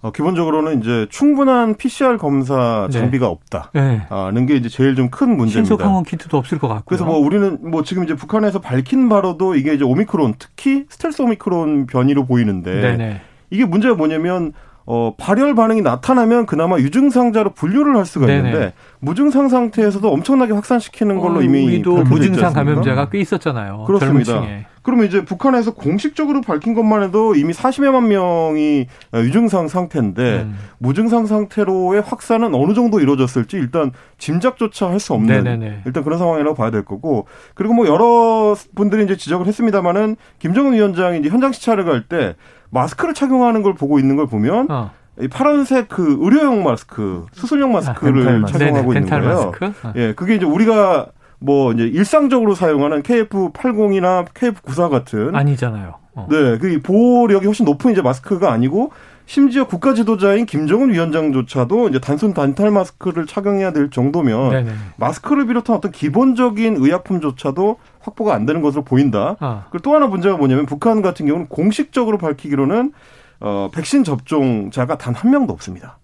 어, 0.00 0.12
기본적으로는 0.12 0.80
이제 0.80 1.06
충분한 1.10 1.74
PCR 1.74 2.18
검사 2.18 2.86
네. 2.88 2.98
장비가 3.00 3.26
네. 3.26 3.32
없다는 3.32 4.34
네. 4.34 4.46
게 4.46 4.54
이제 4.56 4.68
제일 4.68 4.94
좀 4.94 5.10
큰 5.10 5.30
문제입니다. 5.36 5.74
신속 5.74 5.80
항원 5.80 6.04
키트도 6.04 6.36
없을 6.36 6.58
것 6.58 6.68
같고요. 6.68 6.84
그래서 6.84 7.04
뭐 7.04 7.18
우리는 7.18 7.58
뭐 7.68 7.82
지금 7.82 8.04
이제 8.04 8.14
북한에서 8.14 8.60
밝힌 8.60 9.08
바로도 9.08 9.56
이게 9.56 9.74
이제 9.74 9.82
오미크론 9.82 10.34
특히 10.38 10.84
스텔스 10.88 11.22
오미크론 11.22 11.86
변이로 11.86 12.26
보이는데 12.26 12.80
네네. 12.80 13.20
이게 13.50 13.64
문제가 13.64 13.94
뭐냐면 13.96 14.52
어, 14.90 15.12
발열 15.18 15.54
반응이 15.54 15.82
나타나면 15.82 16.46
그나마 16.46 16.78
유증상자로 16.78 17.50
분류를 17.50 17.94
할 17.98 18.06
수가 18.06 18.26
있는데 18.32 18.58
네네. 18.58 18.72
무증상 19.00 19.50
상태에서도 19.50 20.10
엄청나게 20.10 20.54
확산시키는 20.54 21.18
걸로 21.18 21.40
어, 21.40 21.42
이미 21.42 21.62
우리도 21.66 22.04
무증상 22.04 22.54
감염자가 22.54 23.10
꽤 23.10 23.18
있었잖아요. 23.20 23.84
그렇습니다. 23.86 24.42
그러면 24.82 25.04
이제 25.04 25.22
북한에서 25.22 25.74
공식적으로 25.74 26.40
밝힌 26.40 26.72
것만 26.72 27.02
해도 27.02 27.34
이미 27.34 27.52
40여만 27.52 28.06
명이 28.06 28.86
유증상 29.12 29.68
상태인데 29.68 30.22
음. 30.46 30.56
무증상 30.78 31.26
상태로의 31.26 32.00
확산은 32.00 32.54
어느 32.54 32.72
정도 32.72 32.98
이루어졌을지 32.98 33.58
일단 33.58 33.92
짐작조차 34.16 34.88
할 34.88 34.98
수 34.98 35.12
없는 35.12 35.44
네네네. 35.44 35.82
일단 35.84 36.02
그런 36.02 36.18
상황이라고 36.18 36.56
봐야 36.56 36.70
될 36.70 36.86
거고 36.86 37.26
그리고 37.54 37.74
뭐 37.74 37.86
여러 37.86 38.56
분들이 38.74 39.04
이제 39.04 39.16
지적을 39.16 39.46
했습니다마는 39.46 40.16
김정은 40.38 40.72
위원장이 40.72 41.18
이제 41.18 41.28
현장 41.28 41.52
시찰을 41.52 41.84
갈 41.84 42.02
때 42.08 42.34
마스크를 42.70 43.14
착용하는 43.14 43.62
걸 43.62 43.74
보고 43.74 43.98
있는 43.98 44.16
걸 44.16 44.26
보면 44.26 44.70
어. 44.70 44.90
이 45.20 45.28
파란색 45.28 45.88
그 45.88 46.16
의료용 46.20 46.62
마스크, 46.62 47.26
수술용 47.32 47.72
마스크를 47.72 48.44
아, 48.44 48.46
착용하고 48.46 48.92
네네, 48.92 49.06
있는 49.06 49.22
거예요. 49.22 49.50
마스크? 49.50 49.72
아. 49.82 49.92
예, 49.96 50.12
그게 50.14 50.36
이제 50.36 50.44
우리가 50.44 51.06
뭐 51.40 51.72
이제 51.72 51.84
일상적으로 51.84 52.54
사용하는 52.54 53.02
KF80이나 53.02 54.26
KF94 54.28 54.90
같은 54.90 55.34
아니잖아요. 55.34 55.94
어. 56.14 56.26
네, 56.30 56.58
그 56.58 56.80
보호력이 56.82 57.46
훨씬 57.46 57.64
높은 57.64 57.92
이제 57.92 58.02
마스크가 58.02 58.52
아니고 58.52 58.92
심지어 59.28 59.66
국가 59.66 59.92
지도자인 59.92 60.46
김정은 60.46 60.90
위원장조차도 60.90 61.90
이제 61.90 61.98
단순 62.00 62.32
단탈 62.32 62.70
마스크를 62.70 63.26
착용해야 63.26 63.74
될 63.74 63.90
정도면 63.90 64.48
네네. 64.48 64.72
마스크를 64.96 65.46
비롯한 65.46 65.76
어떤 65.76 65.92
기본적인 65.92 66.76
의약품조차도 66.78 67.76
확보가 68.00 68.34
안 68.34 68.46
되는 68.46 68.62
것으로 68.62 68.84
보인다. 68.84 69.36
아. 69.40 69.66
그리고 69.70 69.82
또 69.82 69.94
하나 69.94 70.06
문제가 70.06 70.38
뭐냐면 70.38 70.64
북한 70.64 71.02
같은 71.02 71.26
경우는 71.26 71.48
공식적으로 71.48 72.16
밝히기로는 72.16 72.92
어 73.40 73.70
백신 73.72 74.02
접종자가 74.02 74.96
단 74.96 75.14
한 75.14 75.30
명도 75.30 75.52
없습니다. 75.52 75.97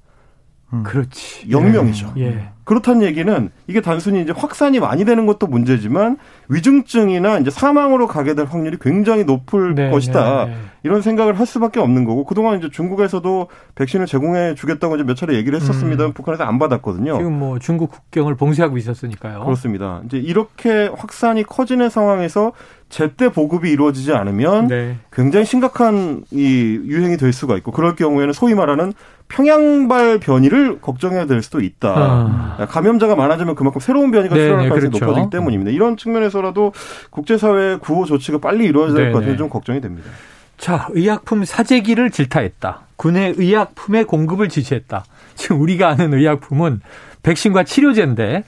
음. 0.74 0.82
그렇지. 0.82 1.48
0명이죠. 1.48 2.16
예. 2.18 2.26
예. 2.26 2.48
그렇다는 2.64 3.02
얘기는 3.02 3.50
이게 3.66 3.80
단순히 3.82 4.22
이제 4.22 4.32
확산이 4.34 4.80
많이 4.80 5.04
되는 5.04 5.26
것도 5.26 5.46
문제지만 5.46 6.16
위중증이나 6.48 7.38
이제 7.38 7.50
사망으로 7.50 8.06
가게 8.06 8.34
될 8.34 8.46
확률이 8.46 8.78
굉장히 8.80 9.24
높을 9.24 9.74
네, 9.74 9.90
것이다. 9.90 10.46
네, 10.46 10.50
네. 10.52 10.56
이런 10.82 11.02
생각을 11.02 11.38
할 11.38 11.46
수밖에 11.46 11.78
없는 11.80 12.04
거고 12.04 12.24
그동안 12.24 12.58
이제 12.58 12.70
중국에서도 12.70 13.48
백신을 13.74 14.06
제공해 14.06 14.54
주겠다고 14.54 14.94
이제 14.94 15.04
몇 15.04 15.14
차례 15.14 15.34
얘기를 15.34 15.60
했었습니다. 15.60 16.06
음. 16.06 16.12
북한에서 16.14 16.44
안 16.44 16.58
받았거든요. 16.58 17.18
지금 17.18 17.38
뭐 17.38 17.58
중국 17.58 17.90
국경을 17.90 18.34
봉쇄하고 18.34 18.78
있었으니까요. 18.78 19.44
그렇습니다. 19.44 20.00
이제 20.06 20.16
이렇게 20.16 20.90
확산이 20.96 21.42
커지는 21.42 21.90
상황에서 21.90 22.52
제때 22.94 23.28
보급이 23.28 23.72
이루어지지 23.72 24.12
않으면 24.12 24.68
네. 24.68 24.96
굉장히 25.12 25.44
심각한 25.44 26.22
이 26.30 26.78
유행이 26.84 27.16
될 27.16 27.32
수가 27.32 27.56
있고 27.56 27.72
그럴 27.72 27.96
경우에는 27.96 28.32
소위 28.32 28.54
말하는 28.54 28.92
평양발 29.26 30.20
변이를 30.20 30.80
걱정해야 30.80 31.26
될 31.26 31.42
수도 31.42 31.60
있다. 31.60 31.92
아. 31.92 32.66
감염자가 32.70 33.16
많아지면 33.16 33.56
그만큼 33.56 33.80
새로운 33.80 34.12
변이가 34.12 34.36
네, 34.36 34.42
출현할 34.42 34.62
네, 34.62 34.68
가능성이 34.68 34.90
그렇죠. 34.92 35.06
높아지기 35.06 35.30
때문입니다. 35.30 35.72
이런 35.72 35.96
측면에서라도 35.96 36.72
국제사회의 37.10 37.80
구호 37.80 38.04
조치가 38.04 38.38
빨리 38.38 38.66
이루어져야 38.66 38.96
될 38.96 39.12
것 39.12 39.18
같아서 39.18 39.38
좀 39.38 39.48
걱정이 39.48 39.80
됩니다. 39.80 40.08
자, 40.56 40.86
의약품 40.92 41.44
사재기를 41.44 42.12
질타했다. 42.12 42.82
군의 42.94 43.34
의약품의 43.36 44.04
공급을 44.04 44.48
지시했다. 44.48 45.04
지금 45.34 45.60
우리가 45.60 45.88
아는 45.88 46.14
의약품은 46.14 46.80
백신과 47.24 47.64
치료제인데 47.64 48.44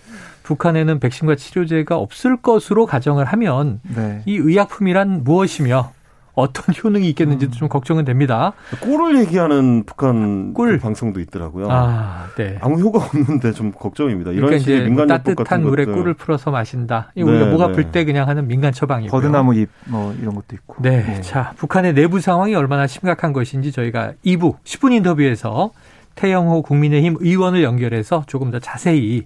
북한에는 0.47 1.01
백신과 1.01 1.35
치료제가 1.35 1.97
없을 1.97 2.37
것으로 2.37 2.87
가정을 2.87 3.25
하면 3.25 3.81
네. 3.97 4.23
이 4.27 4.37
의약품이란 4.37 5.25
무엇이며 5.25 5.91
어떤 6.35 6.65
효능이 6.85 7.09
있겠는지도 7.11 7.51
음. 7.51 7.59
좀 7.59 7.69
걱정은 7.69 8.05
됩니다. 8.05 8.53
꿀을 8.81 9.19
얘기하는 9.21 9.83
북한 9.85 10.55
꿀 10.55 10.77
그 10.77 10.79
방송도 10.79 11.19
있더라고요. 11.19 11.67
아, 11.69 12.27
네. 12.37 12.59
아무 12.61 12.79
효과 12.79 13.05
없는데 13.05 13.53
좀 13.53 13.73
걱정입니다. 13.73 14.31
이런 14.31 14.47
그러니까 14.47 14.59
식의 14.61 14.85
민간 14.85 15.09
뭐 15.09 15.19
따뜻한 15.19 15.63
물에 15.63 15.85
꿀을 15.85 16.15
풀어서 16.15 16.53
마신다. 16.53 17.11
네, 17.17 17.23
우리가 17.23 17.47
뭐가 17.47 17.69
네. 17.69 17.73
불때 17.73 18.05
그냥 18.05 18.29
하는 18.29 18.47
민간 18.47 18.73
처방이고요. 18.73 19.11
버드나무 19.11 19.55
잎 19.57 19.69
뭐 19.87 20.15
이런 20.21 20.37
것도 20.37 20.55
있고. 20.55 20.77
네. 20.81 21.03
네. 21.03 21.21
자, 21.23 21.55
북한의 21.57 21.95
내부 21.95 22.21
상황이 22.21 22.55
얼마나 22.55 22.87
심각한 22.87 23.33
것인지 23.33 23.73
저희가 23.73 24.13
2부 24.25 24.59
10분 24.63 24.93
인터뷰에서 24.93 25.73
태영호 26.15 26.63
국민의힘 26.63 27.17
의원을 27.19 27.65
연결해서 27.65 28.25
조금 28.27 28.51
더 28.53 28.61
자세히 28.61 29.25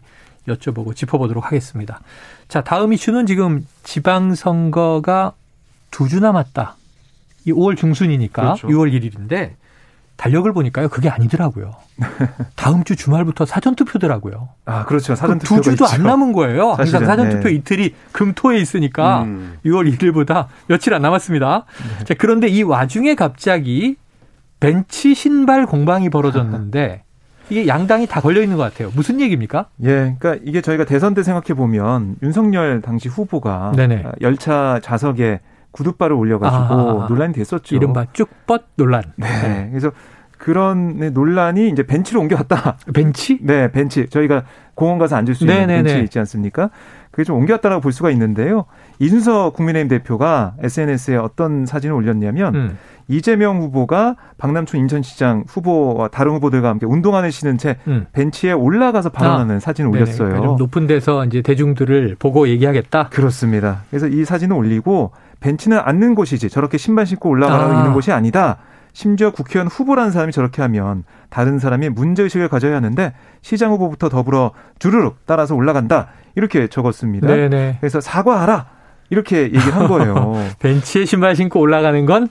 여쭤보고 0.57 0.95
짚어보도록 0.95 1.47
하겠습니다. 1.47 2.01
자, 2.49 2.61
다음 2.63 2.93
이슈는 2.93 3.27
지금 3.27 3.67
지방선거가 3.85 5.33
두 5.91 6.09
주 6.09 6.21
남았다. 6.21 6.77
이 7.47 7.53
5월 7.53 7.77
중순이니까 7.77 8.43
그렇죠. 8.43 8.69
6월 8.69 8.93
1일인데 8.93 9.53
달력을 10.17 10.53
보니까요 10.53 10.89
그게 10.91 11.09
아니더라고요. 11.09 11.75
다음 12.55 12.85
주 12.85 12.95
주말부터 12.95 13.47
사전 13.47 13.75
투표더라고요. 13.75 14.51
아 14.67 14.85
그렇죠. 14.85 15.15
사전 15.15 15.39
투표 15.39 15.57
두 15.57 15.63
주도 15.71 15.85
있죠. 15.87 15.95
안 15.95 16.03
남은 16.03 16.33
거예요. 16.33 16.75
사실은, 16.77 17.01
항상 17.01 17.07
사전 17.07 17.31
투표 17.31 17.49
네. 17.49 17.55
이틀이 17.55 17.95
금토에 18.13 18.59
있으니까 18.59 19.23
음. 19.23 19.57
6월 19.65 19.91
1일보다 19.97 20.47
며칠 20.67 20.93
안 20.93 21.01
남았습니다. 21.03 21.65
네. 21.99 22.05
자 22.05 22.15
그런데 22.19 22.49
이 22.49 22.63
와중에 22.63 23.15
갑자기 23.15 23.97
벤치 24.61 25.15
신발 25.15 25.65
공방이 25.65 26.11
벌어졌는데 26.11 27.03
이게 27.51 27.67
양당이 27.67 28.07
다 28.07 28.21
걸려 28.21 28.41
있는 28.43 28.57
것 28.57 28.63
같아요. 28.63 28.91
무슨 28.95 29.21
얘기입니까? 29.21 29.67
예, 29.83 30.17
그러니까 30.19 30.37
이게 30.45 30.61
저희가 30.61 30.85
대선 30.85 31.15
때 31.15 31.23
생각해 31.23 31.55
보면 31.55 32.17
윤석열 32.23 32.81
당시 32.81 33.09
후보가 33.09 33.73
네네. 33.77 34.05
열차 34.21 34.79
좌석에 34.83 35.41
구두바를 35.73 36.17
올려가지고 36.17 37.03
아, 37.03 37.07
논란이 37.09 37.33
됐었죠. 37.35 37.77
이른바 37.77 38.07
쭉뻗 38.13 38.65
논란. 38.77 39.03
네. 39.17 39.27
네. 39.29 39.69
그래서 39.71 39.93
그런 40.39 41.13
논란이 41.13 41.69
이제 41.69 41.83
벤치로 41.83 42.21
옮겨왔다. 42.21 42.79
벤치? 42.95 43.41
네, 43.43 43.71
벤치. 43.71 44.09
저희가 44.09 44.45
공원 44.75 44.99
가서 44.99 45.17
앉을 45.17 45.35
수 45.35 45.45
있는 45.45 45.55
네네네. 45.67 45.83
벤치 45.83 46.05
있지 46.05 46.19
않습니까? 46.19 46.71
그게 47.11 47.25
좀 47.25 47.37
옮겨왔다라고 47.37 47.83
볼 47.83 47.93
수가 47.93 48.11
있는데요. 48.13 48.65
이준석 49.01 49.53
국민의힘 49.55 49.89
대표가 49.89 50.55
SNS에 50.63 51.17
어떤 51.17 51.67
사진을 51.67 51.95
올렸냐면 51.95 52.55
음. 52.55 52.79
이재명 53.11 53.61
후보가 53.61 54.17
박남춘 54.39 54.79
인천시장 54.81 55.45
후보와 55.49 56.09
다른 56.09 56.33
후보들과 56.35 56.69
함께 56.69 56.87
운동화를 56.87 57.33
신은 57.33 57.59
채 57.59 57.77
음. 57.89 58.07
벤치에 58.13 58.53
올라가서 58.53 59.11
발언하는 59.11 59.57
아, 59.57 59.61
사진을 59.61 59.91
네네. 59.91 60.03
올렸어요. 60.03 60.29
그러니까 60.29 60.57
높은 60.57 60.87
데서 60.87 61.25
이제 61.25 61.43
대중들을 61.43 62.17
보고 62.19 62.49
얘기하겠다. 62.49 63.09
그렇습니다. 63.09 63.83
그래서 63.91 64.07
이 64.07 64.25
사진을 64.25 64.57
올리고 64.57 65.11
벤치는 65.41 65.79
앉는 65.79 66.15
곳이지 66.15 66.49
저렇게 66.51 66.79
신발 66.79 67.05
신고 67.07 67.29
올라가는 67.29 67.75
아. 67.75 67.79
있는 67.79 67.93
곳이 67.93 68.13
아니다. 68.13 68.59
심지어 68.93 69.31
국회의원 69.31 69.69
후보라는 69.69 70.11
사람이 70.13 70.33
저렇게 70.33 70.63
하면 70.63 71.05
다른 71.31 71.59
사람이 71.59 71.89
문제의식을 71.91 72.49
가져야 72.49 72.77
하는데 72.77 73.13
시장 73.41 73.73
후보부터 73.73 74.09
더불어 74.09 74.53
주르륵 74.79 75.19
따라서 75.27 75.55
올라간다. 75.55 76.09
이렇게 76.37 76.69
적었습니다. 76.69 77.27
네네. 77.27 77.79
그래서 77.81 78.01
사과하라. 78.01 78.67
이렇게 79.11 79.43
얘기를 79.43 79.75
한 79.75 79.89
거예요. 79.89 80.37
벤치에 80.61 81.05
신발 81.05 81.35
신고 81.35 81.61
올라가는 81.61 82.07
건 82.07 82.29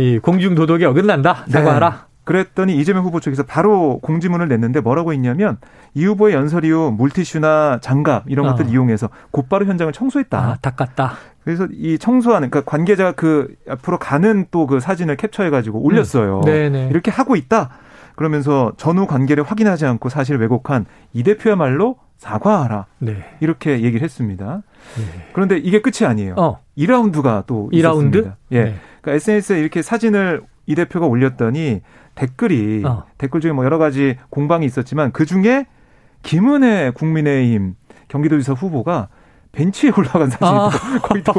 이 0.00 0.18
공중 0.18 0.54
도덕에 0.54 0.84
어긋난다. 0.86 1.44
사과하라. 1.48 1.90
네. 1.90 1.96
그랬더니 2.24 2.76
이재명 2.76 3.04
후보 3.04 3.18
쪽에서 3.20 3.42
바로 3.42 3.98
공지문을 4.02 4.48
냈는데 4.48 4.80
뭐라고 4.80 5.12
했냐면 5.12 5.58
이 5.94 6.04
후보의 6.04 6.34
연설 6.34 6.64
이후 6.64 6.94
물티슈나 6.96 7.78
장갑 7.82 8.24
이런 8.28 8.46
것들 8.46 8.66
어. 8.66 8.68
이용해서 8.68 9.08
곧바로 9.30 9.66
현장을 9.66 9.92
청소했다. 9.92 10.38
아, 10.38 10.56
닦았다. 10.62 11.12
그래서 11.44 11.66
이 11.72 11.98
청소하는 11.98 12.50
그러니까 12.50 12.70
관계자가 12.70 13.12
그 13.12 13.54
앞으로 13.68 13.98
가는 13.98 14.46
또 14.50 14.66
그 14.66 14.78
사진을 14.80 15.16
캡처해 15.16 15.50
가지고 15.50 15.80
올렸어요. 15.82 16.42
음. 16.46 16.88
이렇게 16.90 17.10
하고 17.10 17.34
있다. 17.34 17.70
그러면서 18.14 18.72
전후 18.76 19.06
관계를 19.06 19.42
확인하지 19.42 19.86
않고 19.86 20.08
사실을 20.10 20.40
왜곡한 20.40 20.84
이 21.12 21.22
대표야말로 21.24 21.96
사과하라. 22.18 22.84
네. 22.98 23.24
이렇게 23.40 23.80
얘기를 23.80 24.02
했습니다. 24.02 24.62
네. 24.98 25.04
그런데 25.32 25.56
이게 25.56 25.80
끝이 25.80 26.06
아니에요. 26.06 26.34
어. 26.36 26.60
2라운드가 26.76 27.44
또 27.46 27.70
2라운드? 27.72 27.74
있었습니다. 27.74 28.36
예. 28.52 28.64
네. 28.64 28.74
그러니까 29.00 29.16
SNS에 29.16 29.60
이렇게 29.60 29.82
사진을 29.82 30.42
이 30.66 30.74
대표가 30.74 31.06
올렸더니 31.06 31.82
댓글이 32.14 32.82
어. 32.84 33.04
댓글 33.18 33.40
중에 33.40 33.52
뭐 33.52 33.64
여러 33.64 33.78
가지 33.78 34.16
공방이 34.30 34.66
있었지만 34.66 35.12
그 35.12 35.26
중에 35.26 35.66
김은혜 36.22 36.92
국민의힘 36.94 37.74
경기도지사 38.08 38.52
후보가 38.52 39.08
벤치에 39.52 39.90
올라간 39.96 40.30
사진이 40.30 40.50
아. 40.50 40.70
거의 41.02 41.24
또 41.24 41.32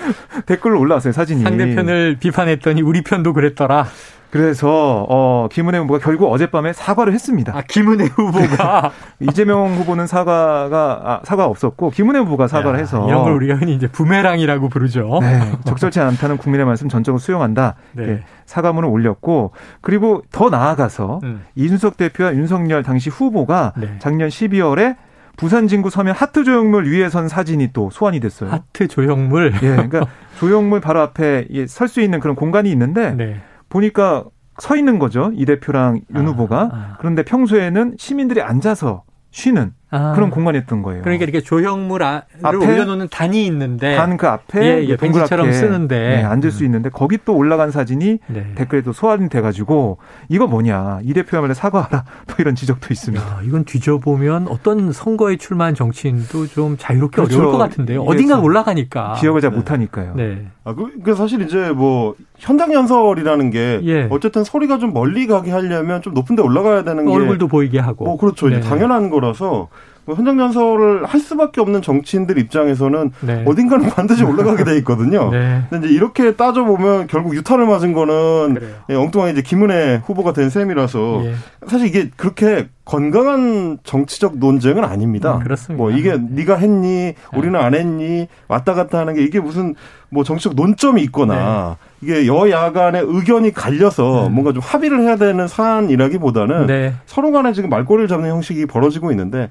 댓글로 0.46 0.80
올라왔어요 0.80 1.12
사진이 1.12 1.42
상대편을 1.42 2.16
비판했더니 2.20 2.82
우리 2.82 3.02
편도 3.02 3.32
그랬더라. 3.32 3.86
그래서 4.30 5.06
어 5.08 5.48
김은혜 5.50 5.78
후보가 5.78 6.00
결국 6.00 6.30
어젯밤에 6.30 6.72
사과를 6.72 7.12
했습니다. 7.14 7.56
아 7.56 7.62
김은혜 7.66 8.06
후보가 8.06 8.90
이재명 9.20 9.74
후보는 9.74 10.06
사과가 10.06 11.00
아, 11.02 11.20
사과 11.24 11.46
없었고 11.46 11.90
김은혜 11.90 12.18
후보가 12.20 12.46
사과를 12.46 12.78
야, 12.78 12.82
해서 12.82 13.06
이런 13.08 13.24
걸 13.24 13.32
우리가 13.32 13.54
흔히 13.54 13.74
이제 13.74 13.88
부메랑이라고 13.88 14.68
부르죠. 14.68 15.18
네, 15.22 15.52
적절치 15.64 16.00
않다는 16.00 16.36
국민의 16.36 16.66
말씀 16.66 16.88
전적으로 16.88 17.18
수용한다. 17.18 17.76
네. 17.92 18.06
네, 18.06 18.20
사과문을 18.46 18.88
올렸고 18.88 19.52
그리고 19.80 20.22
더 20.30 20.50
나아가서 20.50 21.20
음. 21.22 21.42
이준석 21.54 21.96
대표와 21.96 22.34
윤석열 22.34 22.82
당시 22.82 23.08
후보가 23.10 23.72
네. 23.78 23.96
작년 23.98 24.28
12월에 24.28 24.96
부산 25.38 25.68
진구 25.68 25.88
서면 25.88 26.14
하트 26.14 26.42
조형물 26.44 26.92
위에 26.92 27.08
선 27.08 27.28
사진이 27.28 27.70
또 27.72 27.90
소환이 27.90 28.18
됐어요. 28.20 28.50
하트 28.50 28.88
조형물. 28.88 29.54
예, 29.62 29.68
그러니까 29.70 30.06
조형물 30.40 30.80
바로 30.80 31.00
앞에 31.00 31.46
설 31.68 31.86
수 31.88 32.00
있는 32.00 32.18
그런 32.20 32.34
공간이 32.34 32.70
있는데 32.72 33.12
네. 33.12 33.40
보니까 33.68 34.24
서 34.58 34.76
있는 34.76 34.98
거죠. 34.98 35.30
이 35.34 35.44
대표랑 35.44 36.00
윤 36.14 36.26
아, 36.26 36.30
후보가. 36.30 36.70
아. 36.72 36.96
그런데 36.98 37.22
평소에는 37.22 37.94
시민들이 37.98 38.42
앉아서 38.42 39.04
쉬는 39.30 39.72
아. 39.90 40.12
그런 40.14 40.30
공간이었던 40.30 40.82
거예요. 40.82 41.02
그러니까 41.02 41.24
이렇게 41.24 41.40
조형물 41.40 42.02
을 42.02 42.22
올려놓는 42.44 43.08
단이 43.10 43.46
있는데 43.46 43.96
단 43.96 44.18
그 44.18 44.26
앞에 44.26 44.82
예, 44.82 44.84
예, 44.84 44.96
벤치처럼 44.96 45.52
쓰는데 45.52 45.96
네, 45.98 46.22
앉을 46.24 46.50
수 46.50 46.64
음. 46.64 46.66
있는데 46.66 46.90
거기 46.90 47.18
또 47.24 47.36
올라간 47.36 47.70
사진이 47.70 48.18
네. 48.26 48.52
댓글에 48.56 48.82
도 48.82 48.92
소환이 48.92 49.28
돼가지고 49.28 49.98
이거 50.28 50.46
뭐냐 50.48 51.00
이 51.04 51.14
대표야말로 51.14 51.54
사과하라 51.54 52.04
또 52.26 52.34
이런 52.40 52.54
지적도 52.56 52.88
있습니다. 52.90 53.24
야, 53.24 53.40
이건 53.44 53.64
뒤져보면 53.64 54.48
어떤 54.48 54.92
선거에 54.92 55.36
출마한 55.36 55.74
정치인도 55.74 56.48
좀 56.48 56.76
자유롭게 56.76 57.16
그렇죠. 57.16 57.38
어려울 57.38 57.52
것 57.52 57.58
같은데요. 57.58 58.02
어딘가 58.02 58.38
올라가니까 58.40 59.14
기억을 59.20 59.40
잘 59.40 59.50
네. 59.50 59.56
못하니까요. 59.56 60.14
네. 60.16 60.46
아, 60.64 60.74
그, 60.74 60.90
그 61.02 61.14
사실 61.14 61.40
이제 61.42 61.70
뭐 61.70 62.14
현장 62.36 62.72
연설이라는 62.72 63.50
게 63.50 63.80
예. 63.84 64.08
어쨌든 64.10 64.44
소리가 64.44 64.78
좀 64.78 64.92
멀리 64.92 65.26
가게 65.26 65.50
하려면 65.50 66.02
좀 66.02 66.12
높은 66.12 66.36
데 66.36 66.42
올라가야 66.42 66.84
되는 66.84 67.06
게 67.06 67.12
얼굴도 67.12 67.48
보이게 67.48 67.78
하고. 67.78 68.04
뭐 68.04 68.16
그렇죠. 68.16 68.48
이제 68.48 68.60
네. 68.60 68.68
당연한 68.68 69.10
거라서 69.10 69.46
뭐 69.46 69.68
현장 70.14 70.38
연설을 70.38 71.04
할 71.04 71.20
수밖에 71.20 71.60
없는 71.60 71.82
정치인들 71.82 72.38
입장에서는 72.38 73.12
네. 73.20 73.44
어딘가는 73.46 73.88
반드시 73.90 74.24
올라가게 74.24 74.64
돼 74.64 74.76
있거든요. 74.78 75.30
네. 75.30 75.62
근데 75.70 75.86
이제 75.86 75.94
이렇게 75.94 76.34
따져 76.34 76.64
보면 76.64 77.06
결국 77.06 77.34
유탄을 77.34 77.66
맞은 77.66 77.92
거는 77.92 78.58
예, 78.90 78.94
엉뚱하게 78.94 79.32
이제 79.32 79.42
김은혜 79.42 80.02
후보가 80.04 80.32
된 80.32 80.50
셈이라서 80.50 81.22
예. 81.24 81.34
사실 81.66 81.86
이게 81.88 82.10
그렇게 82.16 82.68
건강한 82.88 83.76
정치적 83.84 84.38
논쟁은 84.38 84.82
아닙니다. 84.82 85.36
음, 85.36 85.40
그렇습니다. 85.40 85.76
뭐 85.76 85.90
이게 85.90 86.12
네. 86.12 86.26
네가 86.30 86.56
했니, 86.56 87.12
우리는 87.36 87.54
안 87.60 87.74
했니, 87.74 88.28
왔다 88.48 88.72
갔다 88.72 88.98
하는 88.98 89.14
게 89.14 89.22
이게 89.22 89.40
무슨 89.40 89.74
뭐 90.08 90.24
정치적 90.24 90.54
논점이 90.54 91.02
있거나 91.02 91.76
네. 92.00 92.06
이게 92.06 92.26
여야 92.26 92.72
간의 92.72 93.02
의견이 93.04 93.52
갈려서 93.52 94.28
음. 94.28 94.32
뭔가 94.32 94.52
좀 94.52 94.62
합의를 94.62 95.02
해야 95.02 95.16
되는 95.16 95.46
사안이라기보다는 95.46 96.66
네. 96.66 96.94
서로 97.04 97.30
간에 97.30 97.52
지금 97.52 97.68
말꼬리를 97.68 98.08
잡는 98.08 98.30
형식이 98.30 98.64
벌어지고 98.64 99.10
있는데 99.10 99.50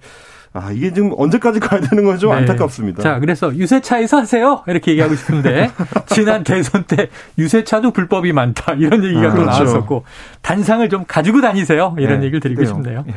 아, 0.53 0.71
이게 0.71 0.91
지금 0.91 1.12
언제까지 1.17 1.60
가야 1.60 1.81
되는 1.81 2.03
건지 2.03 2.21
좀 2.21 2.31
네. 2.31 2.38
안타깝습니다. 2.38 3.03
자, 3.03 3.19
그래서 3.19 3.55
유세차에서 3.55 4.17
하세요. 4.17 4.63
이렇게 4.67 4.91
얘기하고 4.91 5.15
싶은데 5.15 5.71
지난 6.07 6.43
대선 6.43 6.83
때 6.83 7.10
유세차도 7.38 7.91
불법이 7.91 8.31
많다. 8.33 8.73
이런 8.73 9.03
얘기가 9.03 9.27
아, 9.27 9.29
또 9.29 9.41
그렇죠. 9.41 9.63
나왔었고 9.63 10.03
단상을 10.41 10.88
좀 10.89 11.05
가지고 11.07 11.41
다니세요. 11.41 11.95
이런 11.99 12.19
네. 12.19 12.25
얘기를 12.25 12.39
드리고 12.39 12.62
그래요. 12.62 12.73
싶네요. 12.73 13.03
네. 13.05 13.13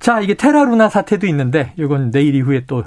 자, 0.00 0.20
이게 0.20 0.34
테라루나 0.34 0.88
사태도 0.88 1.28
있는데 1.28 1.72
이건 1.76 2.10
내일 2.10 2.34
이후에 2.34 2.64
또 2.66 2.82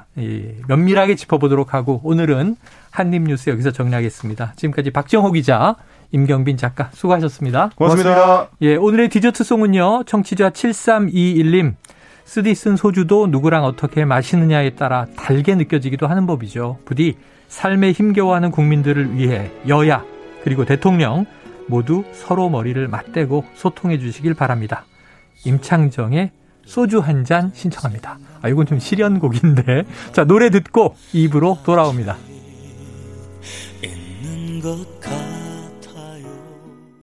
면밀하게 0.67 1.15
짚어보도록 1.15 1.73
하고 1.73 2.01
오늘은 2.03 2.57
한입뉴스 2.91 3.49
여기서 3.51 3.71
정리하겠습니다. 3.71 4.53
지금까지 4.57 4.91
박정호 4.91 5.31
기자, 5.31 5.77
임경빈 6.11 6.57
작가 6.57 6.89
수고하셨습니다. 6.91 7.71
고맙습니다. 7.75 8.49
예, 8.61 8.75
오늘의 8.75 9.07
디저트송은요. 9.09 10.03
청취자 10.05 10.49
7321님 10.49 11.75
쓰디 12.25 12.55
쓴 12.55 12.75
소주도 12.75 13.27
누구랑 13.27 13.63
어떻게 13.63 14.03
마시느냐에 14.03 14.71
따라 14.71 15.05
달게 15.15 15.55
느껴지기도 15.55 16.07
하는 16.07 16.25
법이죠. 16.27 16.79
부디 16.83 17.15
삶에 17.47 17.91
힘겨워하는 17.91 18.51
국민들을 18.51 19.15
위해 19.15 19.51
여야 19.67 20.03
그리고 20.43 20.65
대통령 20.65 21.25
모두 21.67 22.03
서로 22.11 22.49
머리를 22.49 22.87
맞대고 22.87 23.45
소통해 23.53 23.99
주시길 23.99 24.33
바랍니다. 24.33 24.85
임창정의 25.45 26.31
소주 26.65 26.99
한 26.99 27.23
잔 27.25 27.51
신청합니다. 27.53 28.17
아, 28.41 28.49
이건 28.49 28.65
좀 28.65 28.79
실연곡인데. 28.79 29.83
자, 30.13 30.25
노래 30.25 30.49
듣고 30.49 30.95
입으로 31.13 31.59
돌아옵니다. 31.63 32.17
있는 33.83 34.61
것 34.61 34.99